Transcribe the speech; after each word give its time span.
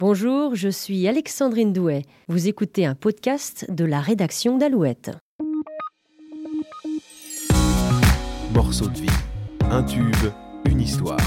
Bonjour, 0.00 0.54
je 0.54 0.70
suis 0.70 1.06
Alexandrine 1.06 1.74
Douet. 1.74 2.06
Vous 2.26 2.48
écoutez 2.48 2.86
un 2.86 2.94
podcast 2.94 3.66
de 3.70 3.84
la 3.84 4.00
rédaction 4.00 4.56
d'Alouette. 4.56 5.10
Morceau 8.54 8.88
de 8.88 8.98
vie, 8.98 9.10
un 9.60 9.82
tube, 9.82 10.16
une 10.64 10.80
histoire. 10.80 11.20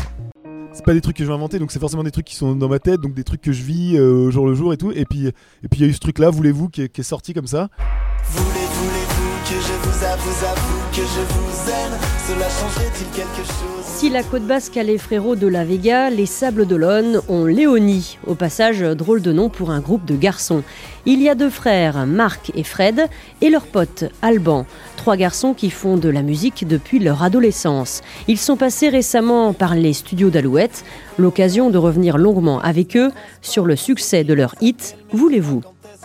c'est 0.74 0.84
pas 0.84 0.96
des 0.96 1.02
trucs 1.02 1.18
que 1.18 1.24
je 1.24 1.28
vais 1.30 1.36
inventer, 1.36 1.60
donc 1.60 1.72
c'est 1.72 1.78
forcément 1.78 2.02
des 2.02 2.10
trucs 2.10 2.26
qui 2.26 2.34
sont 2.34 2.56
dans 2.56 2.68
ma 2.68 2.80
tête, 2.80 3.00
donc 3.00 3.14
des 3.14 3.24
trucs 3.24 3.42
que 3.42 3.52
je 3.52 3.62
vis 3.62 3.96
euh, 3.96 4.26
au 4.26 4.32
jour 4.32 4.48
le 4.48 4.56
jour 4.56 4.74
et 4.74 4.78
tout. 4.78 4.92
Et 4.92 5.06
puis, 5.06 5.28
et 5.28 5.68
puis 5.70 5.80
il 5.80 5.82
y 5.82 5.86
a 5.86 5.88
eu 5.88 5.94
ce 5.94 6.00
truc-là, 6.00 6.32
voulez-vous, 6.32 6.70
qui 6.70 6.82
est, 6.82 6.90
qui 6.90 7.02
est 7.02 7.04
sorti 7.04 7.36
comme 7.36 7.46
ça? 7.46 7.70
Voulez, 8.24 8.63
Si 13.86 14.10
la 14.10 14.24
côte 14.24 14.44
basque 14.44 14.78
a 14.78 14.84
les 14.84 14.98
frérots 14.98 15.36
de 15.36 15.48
la 15.48 15.64
Vega, 15.64 16.10
les 16.10 16.26
Sables 16.26 16.66
d'Olonne 16.66 17.22
ont 17.30 17.46
Léonie. 17.46 18.18
Au 18.26 18.36
passage, 18.36 18.82
drôle 18.82 19.22
de 19.22 19.32
nom 19.32 19.50
pour 19.50 19.72
un 19.72 19.80
groupe 19.80 20.06
de 20.06 20.16
garçons. 20.16 20.64
Il 21.06 21.22
y 21.22 21.30
a 21.30 21.36
deux 21.36 21.50
frères, 21.50 22.06
Marc 22.06 22.52
et 22.56 22.64
Fred, 22.64 23.08
et 23.42 23.50
leur 23.50 23.68
pote, 23.68 24.06
Alban. 24.22 24.66
Trois 24.98 25.18
garçons 25.18 25.54
qui 25.54 25.70
font 25.70 25.98
de 25.98 26.10
la 26.10 26.22
musique 26.22 26.68
depuis 26.68 27.00
leur 27.00 27.24
adolescence. 27.24 28.02
Ils 28.28 28.40
sont 28.40 28.58
passés 28.58 28.90
récemment 28.90 29.54
par 29.54 29.76
les 29.76 29.94
studios 29.94 30.30
d'Alouette, 30.30 30.84
l'occasion 31.18 31.70
de 31.70 31.78
revenir 31.78 32.18
longuement 32.18 32.60
avec 32.62 32.96
eux 32.96 33.12
sur 33.42 33.66
le 33.66 33.76
succès 33.76 34.24
de 34.24 34.34
leur 34.34 34.56
hit 34.62 34.96
Voulez-vous? 35.12 35.62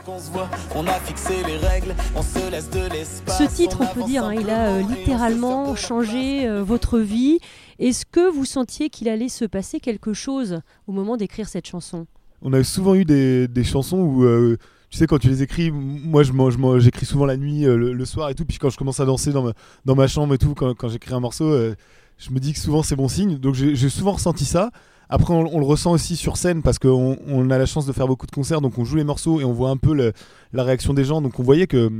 Qu'on 0.08 0.18
se 0.18 0.30
voit 0.30 0.48
On 0.74 0.86
a 0.86 0.94
fixé 0.94 1.34
les 1.46 1.58
règles, 1.58 1.94
on 2.16 2.22
se 2.22 2.50
laisse 2.50 2.70
de 2.70 2.90
l'espace 2.90 3.38
Ce 3.38 3.54
titre, 3.54 3.78
on 3.80 3.94
peut 3.94 4.04
dire, 4.04 4.24
hein, 4.24 4.34
il 4.34 4.48
a 4.48 4.70
euh, 4.70 4.82
littéralement 4.82 5.76
changé 5.76 6.48
euh, 6.48 6.62
votre 6.62 6.98
vie. 6.98 7.38
Est-ce 7.78 8.06
que 8.06 8.30
vous 8.30 8.46
sentiez 8.46 8.88
qu'il 8.88 9.08
allait 9.08 9.28
se 9.28 9.44
passer 9.44 9.80
quelque 9.80 10.14
chose 10.14 10.60
au 10.86 10.92
moment 10.92 11.18
d'écrire 11.18 11.48
cette 11.48 11.66
chanson? 11.66 12.06
On 12.40 12.52
a 12.54 12.64
souvent 12.64 12.94
eu 12.94 13.04
des, 13.04 13.48
des 13.48 13.64
chansons 13.64 13.98
où, 13.98 14.24
euh, 14.24 14.56
tu 14.88 14.96
sais, 14.96 15.06
quand 15.06 15.18
tu 15.18 15.28
les 15.28 15.42
écris, 15.42 15.70
moi 15.70 16.22
je 16.22 16.32
j'écris 16.78 17.04
souvent 17.04 17.26
la 17.26 17.36
nuit, 17.36 17.66
euh, 17.66 17.76
le, 17.76 17.92
le 17.92 18.04
soir 18.06 18.30
et 18.30 18.34
tout. 18.34 18.46
Puis 18.46 18.56
quand 18.56 18.70
je 18.70 18.78
commence 18.78 19.00
à 19.00 19.04
danser 19.04 19.32
dans 19.32 19.42
ma, 19.42 19.52
dans 19.84 19.94
ma 19.94 20.06
chambre 20.06 20.32
et 20.32 20.38
tout, 20.38 20.54
quand, 20.54 20.74
quand 20.74 20.88
j'écris 20.88 21.12
un 21.12 21.20
morceau, 21.20 21.52
euh, 21.52 21.74
je 22.16 22.30
me 22.30 22.38
dis 22.38 22.54
que 22.54 22.58
souvent 22.58 22.82
c'est 22.82 22.96
bon 22.96 23.08
signe. 23.08 23.36
Donc 23.36 23.54
j'ai 23.54 23.88
souvent 23.90 24.12
ressenti 24.12 24.46
ça. 24.46 24.70
Après, 25.10 25.32
on, 25.32 25.58
le 25.58 25.64
ressent 25.64 25.92
aussi 25.92 26.16
sur 26.16 26.36
scène 26.36 26.62
parce 26.62 26.78
qu'on 26.78 27.16
on 27.26 27.50
a 27.50 27.58
la 27.58 27.66
chance 27.66 27.86
de 27.86 27.92
faire 27.92 28.06
beaucoup 28.06 28.26
de 28.26 28.30
concerts, 28.30 28.60
donc 28.60 28.76
on 28.78 28.84
joue 28.84 28.96
les 28.96 29.04
morceaux 29.04 29.40
et 29.40 29.44
on 29.44 29.52
voit 29.52 29.70
un 29.70 29.78
peu 29.78 29.94
la 30.52 30.62
réaction 30.62 30.92
des 30.92 31.04
gens. 31.04 31.22
Donc 31.22 31.38
on 31.38 31.42
voyait 31.42 31.66
que, 31.66 31.90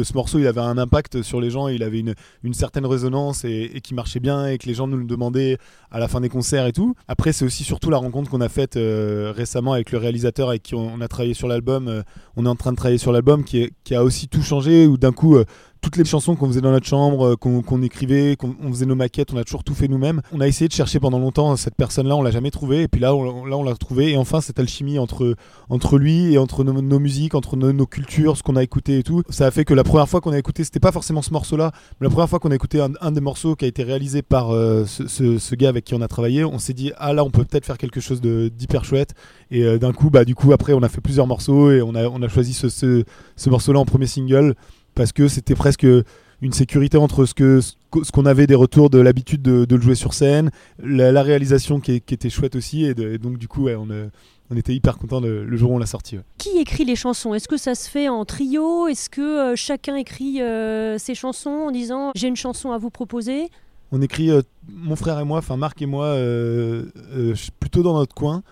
ce 0.00 0.12
morceau, 0.14 0.38
il 0.38 0.46
avait 0.46 0.60
un 0.60 0.78
impact 0.78 1.22
sur 1.22 1.40
les 1.40 1.50
gens, 1.50 1.68
il 1.68 1.82
avait 1.82 2.00
une, 2.00 2.54
certaine 2.54 2.86
résonance 2.86 3.44
et, 3.44 3.80
qui 3.82 3.94
marchait 3.94 4.20
bien 4.20 4.46
et 4.46 4.58
que 4.58 4.66
les 4.66 4.74
gens 4.74 4.86
nous 4.86 4.96
le 4.96 5.04
demandaient 5.04 5.58
à 5.90 5.98
la 5.98 6.06
fin 6.06 6.20
des 6.20 6.28
concerts 6.28 6.66
et 6.66 6.72
tout. 6.72 6.94
Après, 7.08 7.32
c'est 7.32 7.44
aussi 7.44 7.64
surtout 7.64 7.90
la 7.90 7.98
rencontre 7.98 8.30
qu'on 8.30 8.40
a 8.40 8.48
faite 8.48 8.76
euh, 8.76 9.32
récemment 9.34 9.72
avec 9.72 9.90
le 9.90 9.98
réalisateur 9.98 10.48
avec 10.48 10.62
qui 10.62 10.74
on, 10.74 11.00
a 11.00 11.08
travaillé 11.08 11.34
sur 11.34 11.48
l'album. 11.48 11.88
euh, 11.88 12.02
on 12.36 12.46
est 12.46 12.48
en 12.48 12.56
train 12.56 12.70
de 12.70 12.76
travailler 12.76 12.98
sur 12.98 13.12
l'album 13.12 13.44
qui 13.44 13.94
a 13.94 14.04
aussi 14.04 14.28
tout 14.28 14.42
changé, 14.42 14.86
où 14.86 14.96
d'un 14.96 15.12
coup, 15.12 15.36
euh, 15.36 15.44
toutes 15.82 15.96
les 15.96 16.04
chansons 16.04 16.36
qu'on 16.36 16.46
faisait 16.46 16.60
dans 16.60 16.70
notre 16.70 16.86
chambre, 16.86 17.32
euh, 17.32 17.36
qu'on 17.36 17.82
écrivait, 17.82 18.36
qu'on 18.36 18.54
on 18.62 18.70
faisait 18.70 18.86
nos 18.86 18.94
maquettes, 18.94 19.32
on 19.34 19.36
a 19.36 19.44
toujours 19.44 19.64
tout 19.64 19.74
fait 19.74 19.88
nous-mêmes. 19.88 20.22
On 20.32 20.40
a 20.40 20.46
essayé 20.46 20.68
de 20.68 20.72
chercher 20.72 21.00
pendant 21.00 21.18
longtemps 21.18 21.56
cette 21.56 21.74
personne-là, 21.74 22.16
on 22.16 22.22
l'a 22.22 22.30
jamais 22.30 22.50
trouvée, 22.52 22.82
et 22.82 22.88
puis 22.88 23.00
là, 23.00 23.14
on, 23.14 23.44
là, 23.44 23.56
on 23.58 23.64
l'a 23.64 23.74
trouvée. 23.74 24.12
Et 24.12 24.16
enfin, 24.16 24.40
cette 24.40 24.58
alchimie 24.60 24.98
entre, 24.98 25.34
entre 25.68 25.98
lui 25.98 26.32
et 26.32 26.38
entre 26.38 26.62
nos, 26.64 26.98
musiques, 27.00 27.34
entre 27.34 27.56
nos, 27.56 27.84
cultures, 27.86 28.36
ce 28.36 28.42
qu'on 28.44 28.54
a 28.56 28.62
écouté 28.62 28.98
et 28.98 29.02
tout, 29.02 29.22
ça 29.28 29.46
a 29.46 29.50
fait 29.50 29.64
que 29.64 29.74
la 29.74 29.82
première 29.84 30.08
fois 30.08 30.20
qu'on 30.20 30.32
a 30.32 30.38
écouté, 30.38 30.62
c'était 30.62 30.80
pas 30.80 30.92
forcément 30.92 31.20
ce 31.20 31.32
morceau-là, 31.32 31.72
mais 32.00 32.06
la 32.06 32.10
première 32.10 32.28
fois 32.28 32.38
qu'on 32.38 32.52
a 32.52 32.54
écouté 32.54 32.80
un, 33.00 33.10
des 33.10 33.20
morceaux 33.20 33.56
qui 33.56 33.64
a 33.64 33.68
été 33.68 33.82
réalisé 33.82 34.22
par 34.22 34.50
euh, 34.50 34.86
ce, 34.86 35.08
ce- 35.08 35.38
ce 35.38 35.54
gars 35.56 35.68
avec 35.68 35.84
qui 35.84 35.94
on 35.94 36.00
a 36.00 36.08
travaillé, 36.08 36.44
on 36.44 36.58
s'est 36.58 36.74
dit 36.74 36.92
ah 36.96 37.12
là, 37.12 37.24
on 37.24 37.30
peut 37.30 37.44
peut-être 37.44 37.66
faire 37.66 37.76
quelque 37.78 38.00
chose 38.00 38.20
d'hyper 38.20 38.84
chouette. 38.84 39.14
Et 39.50 39.64
euh, 39.64 39.78
d'un 39.78 39.92
coup, 39.92 40.10
bah 40.10 40.24
du 40.24 40.34
coup, 40.36 40.52
après, 40.52 40.72
on 40.74 40.82
a 40.82 40.88
fait 40.88 41.00
plusieurs 41.00 41.26
morceaux 41.26 41.72
et 41.72 41.82
on 41.82 41.94
a, 41.96 42.06
on 42.08 42.22
a 42.22 42.28
choisi 42.28 42.52
ce, 42.54 42.68
ce 42.68 43.50
morceau-là 43.50 43.80
en 43.80 43.84
premier 43.84 44.06
single 44.06 44.54
parce 44.94 45.12
que 45.12 45.28
c'était 45.28 45.54
presque 45.54 45.86
une 46.42 46.52
sécurité 46.52 46.96
entre 46.98 47.24
ce 47.24 47.34
que 47.34 47.60
ce 47.60 47.74
qu'o- 47.90 48.02
ce 48.04 48.10
qu'on 48.10 48.26
avait 48.26 48.46
des 48.48 48.54
retours 48.56 48.90
de 48.90 48.98
l'habitude 48.98 49.42
de, 49.42 49.64
de 49.64 49.76
le 49.76 49.80
jouer 49.82 49.94
sur 49.94 50.12
scène, 50.12 50.50
la, 50.82 51.12
la 51.12 51.22
réalisation 51.22 51.78
qui, 51.80 51.92
est- 51.92 52.00
qui 52.00 52.14
était 52.14 52.30
chouette 52.30 52.56
aussi, 52.56 52.84
et, 52.84 52.94
de- 52.94 53.12
et 53.12 53.18
donc 53.18 53.38
du 53.38 53.46
coup, 53.48 53.64
ouais, 53.64 53.76
on, 53.76 53.88
euh, 53.90 54.08
on 54.50 54.56
était 54.56 54.74
hyper 54.74 54.98
content 54.98 55.20
le, 55.20 55.44
le 55.44 55.56
jour 55.56 55.70
où 55.70 55.74
on 55.76 55.78
l'a 55.78 55.86
sorti. 55.86 56.16
ouais. 56.16 56.24
Qui 56.38 56.58
écrit 56.58 56.84
les 56.84 56.96
chansons? 56.96 57.32
Est-ce 57.32 57.46
que 57.48 57.56
ça 57.56 57.74
se 57.76 57.88
fait 57.88 58.08
en 58.08 58.24
trio? 58.24 58.88
Est-ce 58.88 59.08
que 59.08 59.52
euh, 59.52 59.56
chacun 59.56 59.94
écrit 59.96 60.42
euh, 60.42 60.98
ses 60.98 61.14
chansons 61.14 61.50
en 61.68 61.70
disant 61.70 62.10
j'ai 62.16 62.26
une 62.28 62.36
chanson 62.36 62.72
à 62.72 62.78
vous 62.78 62.90
proposer 62.90 63.48
On 63.92 64.02
écrit, 64.02 64.30
euh, 64.30 64.42
mon 64.68 64.96
frère 64.96 65.20
et 65.20 65.24
moi, 65.24 65.38
enfin 65.38 65.56
Marc 65.56 65.80
et 65.80 65.86
moi, 65.86 66.16
plutôt 67.60 67.82
dans 67.82 67.94
notre 67.94 68.14
coin. 68.14 68.42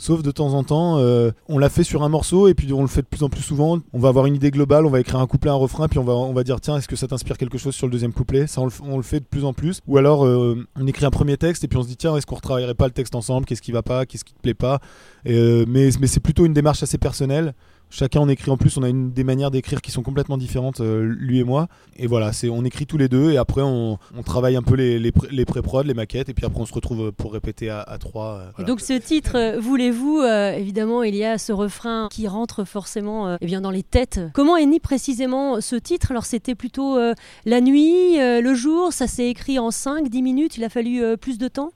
Sauf 0.00 0.22
de 0.22 0.30
temps 0.30 0.54
en 0.54 0.62
temps, 0.62 0.98
euh, 0.98 1.32
on 1.48 1.58
l'a 1.58 1.68
fait 1.68 1.82
sur 1.82 2.04
un 2.04 2.08
morceau 2.08 2.46
et 2.46 2.54
puis 2.54 2.72
on 2.72 2.82
le 2.82 2.86
fait 2.86 3.02
de 3.02 3.08
plus 3.08 3.24
en 3.24 3.28
plus 3.28 3.42
souvent. 3.42 3.80
On 3.92 3.98
va 3.98 4.08
avoir 4.08 4.26
une 4.26 4.36
idée 4.36 4.52
globale, 4.52 4.86
on 4.86 4.90
va 4.90 5.00
écrire 5.00 5.18
un 5.18 5.26
couplet, 5.26 5.50
un 5.50 5.54
refrain, 5.54 5.88
puis 5.88 5.98
on 5.98 6.32
va, 6.32 6.44
dire 6.44 6.60
tiens, 6.60 6.76
est-ce 6.76 6.86
que 6.86 6.94
ça 6.94 7.08
t'inspire 7.08 7.36
quelque 7.36 7.58
chose 7.58 7.74
sur 7.74 7.88
le 7.88 7.92
deuxième 7.92 8.12
couplet? 8.12 8.46
Ça, 8.46 8.60
on 8.60 8.96
le, 8.96 9.02
fait 9.02 9.18
de 9.18 9.24
plus 9.24 9.44
en 9.44 9.52
plus. 9.52 9.80
Ou 9.88 9.98
alors, 9.98 10.24
euh, 10.24 10.64
on 10.76 10.86
écrit 10.86 11.04
un 11.04 11.10
premier 11.10 11.36
texte 11.36 11.64
et 11.64 11.68
puis 11.68 11.78
on 11.78 11.82
se 11.82 11.88
dit 11.88 11.96
tiens, 11.96 12.16
est-ce 12.16 12.26
qu'on 12.26 12.36
retravaillerait 12.36 12.74
pas 12.74 12.86
le 12.86 12.92
texte 12.92 13.16
ensemble? 13.16 13.44
Qu'est-ce 13.44 13.62
qui 13.62 13.72
va 13.72 13.82
pas? 13.82 14.06
Qu'est-ce 14.06 14.24
qui 14.24 14.34
te 14.34 14.40
plaît 14.40 14.54
pas? 14.54 14.80
Euh, 15.26 15.64
mais 15.68 15.90
c'est 15.90 16.20
plutôt 16.20 16.46
une 16.46 16.54
démarche 16.54 16.82
assez 16.84 16.98
personnelle. 16.98 17.54
Chacun 17.90 18.20
en 18.20 18.28
écrit 18.28 18.50
en 18.50 18.56
plus, 18.56 18.76
on 18.76 18.82
a 18.82 18.88
une, 18.88 19.12
des 19.12 19.24
manières 19.24 19.50
d'écrire 19.50 19.80
qui 19.80 19.90
sont 19.90 20.02
complètement 20.02 20.36
différentes, 20.36 20.80
euh, 20.80 21.02
lui 21.18 21.38
et 21.38 21.44
moi. 21.44 21.68
Et 21.96 22.06
voilà, 22.06 22.32
c'est 22.32 22.48
on 22.50 22.64
écrit 22.64 22.86
tous 22.86 22.98
les 22.98 23.08
deux 23.08 23.30
et 23.32 23.38
après 23.38 23.62
on, 23.62 23.98
travaille 24.24 24.56
un 24.56 24.62
peu 24.62 24.74
les, 24.74 24.98
les, 24.98 25.10
pré- 25.12 25.28
les 25.30 25.44
pré-prod, 25.44 25.86
les 25.86 25.94
maquettes, 25.94 26.28
et 26.28 26.34
puis 26.34 26.44
après 26.44 26.60
on 26.60 26.66
se 26.66 26.74
retrouve 26.74 27.12
pour 27.12 27.32
répéter 27.32 27.70
à, 27.70 27.84
trois. 27.98 28.34
euh, 28.34 28.50
voilà. 28.56 28.68
donc 28.68 28.80
ce 28.80 28.92
titre, 28.92 29.36
euh, 29.36 29.58
voulez-vous, 29.58 30.18
euh, 30.18 30.52
évidemment, 30.52 31.02
il 31.02 31.14
y 31.14 31.24
a 31.24 31.38
ce 31.38 31.52
refrain 31.52 32.08
qui 32.10 32.28
rentre 32.28 32.64
forcément 32.64 33.28
euh, 33.28 33.36
eh 33.40 33.46
bien, 33.46 33.60
dans 33.60 33.70
les 33.70 33.82
têtes. 33.82 34.20
Comment 34.34 34.56
est 34.56 34.66
né 34.66 34.80
précisément 34.80 35.60
ce 35.60 35.76
titre? 35.76 36.10
Alors 36.10 36.26
c'était 36.26 36.54
plutôt 36.54 36.98
euh, 36.98 37.14
la 37.46 37.60
nuit, 37.60 38.20
euh, 38.20 38.40
le 38.42 38.54
jour, 38.54 38.92
ça 38.92 39.06
s'est 39.06 39.28
écrit 39.28 39.58
en 39.58 39.70
5-10 39.70 40.22
minutes, 40.22 40.56
il 40.58 40.64
a 40.64 40.68
fallu 40.68 41.02
euh, 41.02 41.16
plus 41.16 41.38
de 41.38 41.48
temps? 41.48 41.70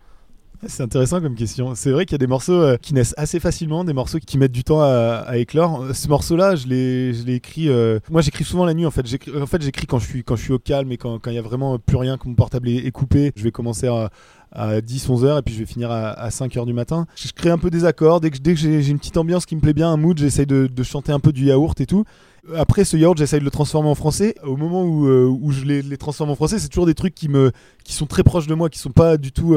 C'est 0.66 0.84
intéressant 0.84 1.20
comme 1.20 1.34
question. 1.34 1.74
C'est 1.74 1.90
vrai 1.90 2.06
qu'il 2.06 2.12
y 2.12 2.14
a 2.14 2.18
des 2.18 2.28
morceaux 2.28 2.52
euh, 2.52 2.76
qui 2.76 2.94
naissent 2.94 3.14
assez 3.16 3.40
facilement, 3.40 3.82
des 3.82 3.92
morceaux 3.92 4.18
qui 4.20 4.38
mettent 4.38 4.52
du 4.52 4.62
temps 4.62 4.80
à, 4.80 5.36
éclore. 5.36 5.86
Ce 5.92 6.06
morceau-là, 6.06 6.54
je 6.54 6.68
l'ai, 6.68 7.34
écrit. 7.34 7.68
euh, 7.68 7.98
Moi, 8.10 8.22
j'écris 8.22 8.44
souvent 8.44 8.64
la 8.64 8.72
nuit. 8.72 8.86
En 8.86 8.92
fait, 8.92 9.04
en 9.36 9.46
fait, 9.46 9.60
j'écris 9.60 9.86
quand 9.86 9.98
je 9.98 10.06
suis 10.06 10.22
quand 10.22 10.36
je 10.36 10.42
suis 10.42 10.52
au 10.52 10.60
calme 10.60 10.92
et 10.92 10.98
quand 10.98 11.18
quand 11.18 11.30
il 11.30 11.34
y 11.34 11.38
a 11.38 11.42
vraiment 11.42 11.78
plus 11.80 11.96
rien, 11.96 12.16
que 12.16 12.28
mon 12.28 12.34
portable 12.34 12.68
est, 12.68 12.90
coupé. 12.92 13.32
Je 13.34 13.42
vais 13.42 13.50
commencer 13.50 13.88
à 13.88 14.10
à 14.54 14.82
10, 14.82 15.08
11 15.08 15.24
heures 15.24 15.38
et 15.38 15.42
puis 15.42 15.54
je 15.54 15.60
vais 15.60 15.66
finir 15.66 15.90
à, 15.90 16.10
à 16.10 16.30
5 16.30 16.56
heures 16.58 16.66
du 16.66 16.74
matin. 16.74 17.06
Je 17.16 17.32
crée 17.32 17.50
un 17.50 17.58
peu 17.58 17.70
des 17.70 17.84
accords. 17.86 18.20
Dès 18.20 18.30
que, 18.30 18.38
dès 18.38 18.52
que 18.52 18.60
j'ai, 18.60 18.86
une 18.86 18.98
petite 18.98 19.16
ambiance 19.16 19.46
qui 19.46 19.56
me 19.56 19.62
plaît 19.62 19.72
bien, 19.72 19.90
un 19.90 19.96
mood, 19.96 20.18
j'essaye 20.18 20.46
de, 20.46 20.82
chanter 20.82 21.10
un 21.10 21.20
peu 21.20 21.32
du 21.32 21.46
yaourt 21.46 21.80
et 21.80 21.86
tout. 21.86 22.04
Après 22.54 22.84
ce 22.84 22.96
yaourt, 22.96 23.16
j'essaye 23.16 23.40
de 23.40 23.44
le 23.44 23.50
transformer 23.50 23.88
en 23.88 23.94
français. 23.94 24.34
Au 24.44 24.56
moment 24.56 24.84
où, 24.84 25.06
euh, 25.06 25.24
où 25.24 25.52
je 25.52 25.64
les, 25.64 25.96
transforme 25.96 26.30
en 26.30 26.34
français, 26.34 26.58
c'est 26.58 26.68
toujours 26.68 26.86
des 26.86 26.94
trucs 26.94 27.14
qui 27.14 27.28
me 27.28 27.50
qui 27.82 27.94
sont 27.94 28.06
très 28.06 28.22
proches 28.22 28.46
de 28.46 28.54
moi, 28.54 28.68
qui 28.68 28.78
sont 28.78 28.90
pas 28.90 29.16
du 29.16 29.32
tout. 29.32 29.56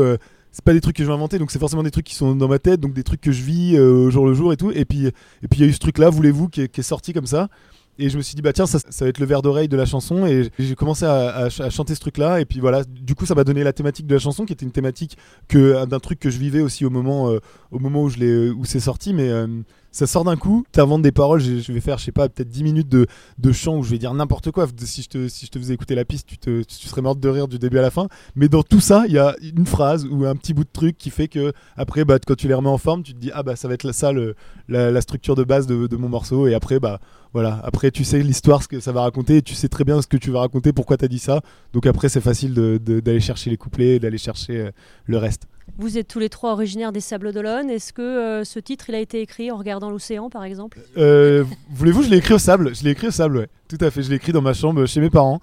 C'est 0.56 0.64
pas 0.64 0.72
des 0.72 0.80
trucs 0.80 0.96
que 0.96 1.04
je 1.04 1.08
vais 1.10 1.14
inventer, 1.14 1.38
donc 1.38 1.52
c'est 1.52 1.60
forcément 1.60 1.84
des 1.84 1.92
trucs 1.92 2.06
qui 2.06 2.16
sont 2.16 2.34
dans 2.34 2.48
ma 2.48 2.60
tête, 2.60 2.80
donc 2.80 2.94
des 2.94 3.04
trucs 3.04 3.20
que 3.20 3.34
je 3.34 3.44
vis 3.44 3.76
euh, 3.76 4.10
jour 4.10 4.26
le 4.26 4.34
jour 4.34 4.54
et 4.54 4.58
tout. 4.58 4.72
Et 4.72 4.86
puis 4.86 5.08
et 5.08 5.48
puis 5.50 5.60
il 5.60 5.62
y 5.62 5.64
a 5.66 5.68
eu 5.68 5.74
ce 5.74 5.80
truc 5.80 5.98
là, 5.98 6.10
voulez-vous, 6.10 6.48
qui 6.48 6.62
est 6.62 6.82
sorti 6.82 7.12
comme 7.12 7.26
ça. 7.26 7.50
Et 7.98 8.10
je 8.10 8.18
me 8.18 8.22
suis 8.22 8.36
dit 8.36 8.42
bah 8.42 8.52
tiens 8.54 8.66
ça, 8.66 8.80
ça 8.80 9.06
va 9.06 9.10
être 9.10 9.20
le 9.20 9.26
verre 9.26 9.42
d'oreille 9.42 9.68
de 9.68 9.78
la 9.78 9.86
chanson. 9.86 10.26
Et 10.26 10.50
j'ai 10.60 10.76
commencé 10.76 11.06
à, 11.06 11.30
à 11.36 11.50
ch- 11.50 11.62
à 11.62 11.70
chanter 11.70 11.96
ce 11.96 12.00
truc 12.00 12.18
là 12.18 12.40
et 12.42 12.46
puis 12.46 12.60
voilà 12.60 12.84
du 12.84 13.16
coup 13.16 13.26
ça 13.26 13.36
m'a 13.36 13.44
donné 13.44 13.64
la 13.64 13.74
thématique 13.74 14.06
de 14.08 14.14
la 14.14 14.20
chanson 14.20 14.46
qui 14.46 14.54
était 14.54 14.66
une 14.66 14.72
thématique 14.72 15.18
que 15.48 15.86
d'un 15.86 16.00
truc 16.00 16.20
que 16.20 16.30
je 16.30 16.38
vivais 16.38 16.62
aussi 16.62 16.86
au 16.86 16.90
moment 16.90 17.30
euh, 17.32 17.40
au 17.72 17.80
moment 17.80 18.04
où 18.04 18.10
je 18.10 18.18
l'ai 18.18 18.50
où 18.50 18.66
c'est 18.66 18.80
sorti. 18.82 19.14
Mais 19.14 19.30
euh, 19.30 19.48
ça 19.92 20.08
sort 20.08 20.26
d'un 20.26 20.36
coup. 20.36 20.66
T'inventes 20.74 21.04
des 21.04 21.14
paroles. 21.14 21.40
Je, 21.40 21.72
vais 21.72 21.80
faire 21.80 21.98
je 21.98 22.04
sais 22.04 22.12
pas 22.12 22.28
peut-être 22.28 22.50
10 22.50 22.64
minutes 22.64 22.90
de, 22.90 23.08
de 23.38 23.52
chant 23.54 23.78
où 23.78 23.84
je 23.84 23.92
vais 23.92 23.98
dire 23.98 24.14
n'importe 24.14 24.52
quoi. 24.52 24.68
Si 24.78 25.02
je 25.04 25.08
te 25.10 25.28
si 25.30 25.46
je 25.46 25.52
te 25.52 25.58
faisais 25.58 25.74
écouter 25.74 25.96
la 25.96 26.04
piste 26.04 26.28
tu 26.28 26.38
te 26.38 26.64
tu 26.64 26.88
serais 26.88 27.02
morte 27.02 27.22
de 27.22 27.30
rire 27.30 27.48
du 27.48 27.60
début 27.60 27.78
à 27.78 27.82
la 27.82 27.92
fin. 27.92 28.08
Mais 28.36 28.50
dans 28.50 28.64
tout 28.64 28.82
ça 28.82 29.06
il 29.08 29.14
y 29.14 29.18
a 29.20 29.36
une 29.42 29.66
phrase 29.66 30.06
ou 30.06 30.26
un 30.26 30.36
petit 30.36 30.54
bout 30.54 30.66
de 30.66 30.70
truc 30.74 30.98
qui 30.98 31.12
fait 31.12 31.30
que 31.30 31.54
après 31.78 32.04
bah 32.04 32.20
quand 32.20 32.36
tu 32.36 32.50
les 32.50 32.54
remets 32.54 32.70
en 32.70 32.78
forme 32.78 33.04
tu 33.04 33.14
te 33.14 33.20
dis 33.20 33.32
ah 33.34 33.44
bah 33.44 33.56
ça 33.56 33.70
va 33.70 33.74
être 33.74 33.90
ça 33.94 34.12
le, 34.12 34.36
la, 34.68 35.00
structure 35.02 35.36
de 35.36 35.46
base 35.46 35.66
de 35.66 35.96
mon 35.96 36.10
morceau. 36.10 36.48
Et 36.48 36.54
après 36.54 36.82
bah 36.82 37.00
voilà 37.36 37.60
après 37.64 37.92
tu 37.92 38.04
sais 38.06 38.20
l'histoire 38.24 38.64
ce 38.64 38.68
que 38.70 38.80
ça 38.80 38.92
va 38.94 39.02
raconter 39.02 39.38
et 39.38 39.42
tu 39.42 39.54
sais 39.56 39.68
très 39.68 39.84
bien 39.84 40.02
ce 40.02 40.08
que 40.08 40.16
tu 40.16 40.32
vas 40.32 40.40
raconter 40.40 40.72
pourquoi 40.72 40.96
t'as 40.96 41.10
dit 41.10 41.20
ça 41.20 41.42
donc 41.74 41.86
après 41.86 42.08
c'est 42.08 42.22
facile 42.22 42.54
de- 42.54 42.80
de- 42.84 43.02
d'aller 43.02 43.20
chercher 43.20 43.50
les 43.50 43.58
couplets 43.58 44.00
d'aller 44.00 44.18
chercher 44.18 44.58
euh, 44.58 44.72
le 45.06 45.18
reste 45.18 45.44
Vous 45.78 45.98
êtes 45.98 46.08
tous 46.08 46.20
les 46.20 46.30
trois 46.30 46.52
originaires 46.54 46.92
des 46.94 47.02
Sables 47.02 47.34
d'Olonne. 47.34 47.70
Est-ce 47.70 47.92
que 47.92 48.02
euh, 48.02 48.44
ce 48.46 48.60
titre, 48.60 48.86
il 48.90 48.96
a 48.96 49.00
été 49.00 49.20
écrit 49.20 49.50
en 49.52 49.58
regardant 49.58 49.90
l'océan, 49.90 50.30
par 50.30 50.44
exemple? 50.46 50.78
Euh, 50.98 51.44
Voulez-vous, 51.72 52.04
je 52.04 52.10
l'ai 52.12 52.18
écrit 52.18 52.36
au 52.36 52.40
sable? 52.40 52.74
Je 52.76 52.84
l'ai 52.84 52.92
écrit 52.92 53.08
au 53.08 53.12
sable, 53.12 53.38
ouais. 53.40 53.48
Tout 53.68 53.80
à 53.82 53.90
fait. 53.92 54.04
Je 54.04 54.10
l'ai 54.12 54.16
écrit 54.18 54.32
dans 54.32 54.44
ma 54.44 54.54
chambre 54.54 54.86
chez 54.86 55.02
mes 55.02 55.10
parents. 55.10 55.42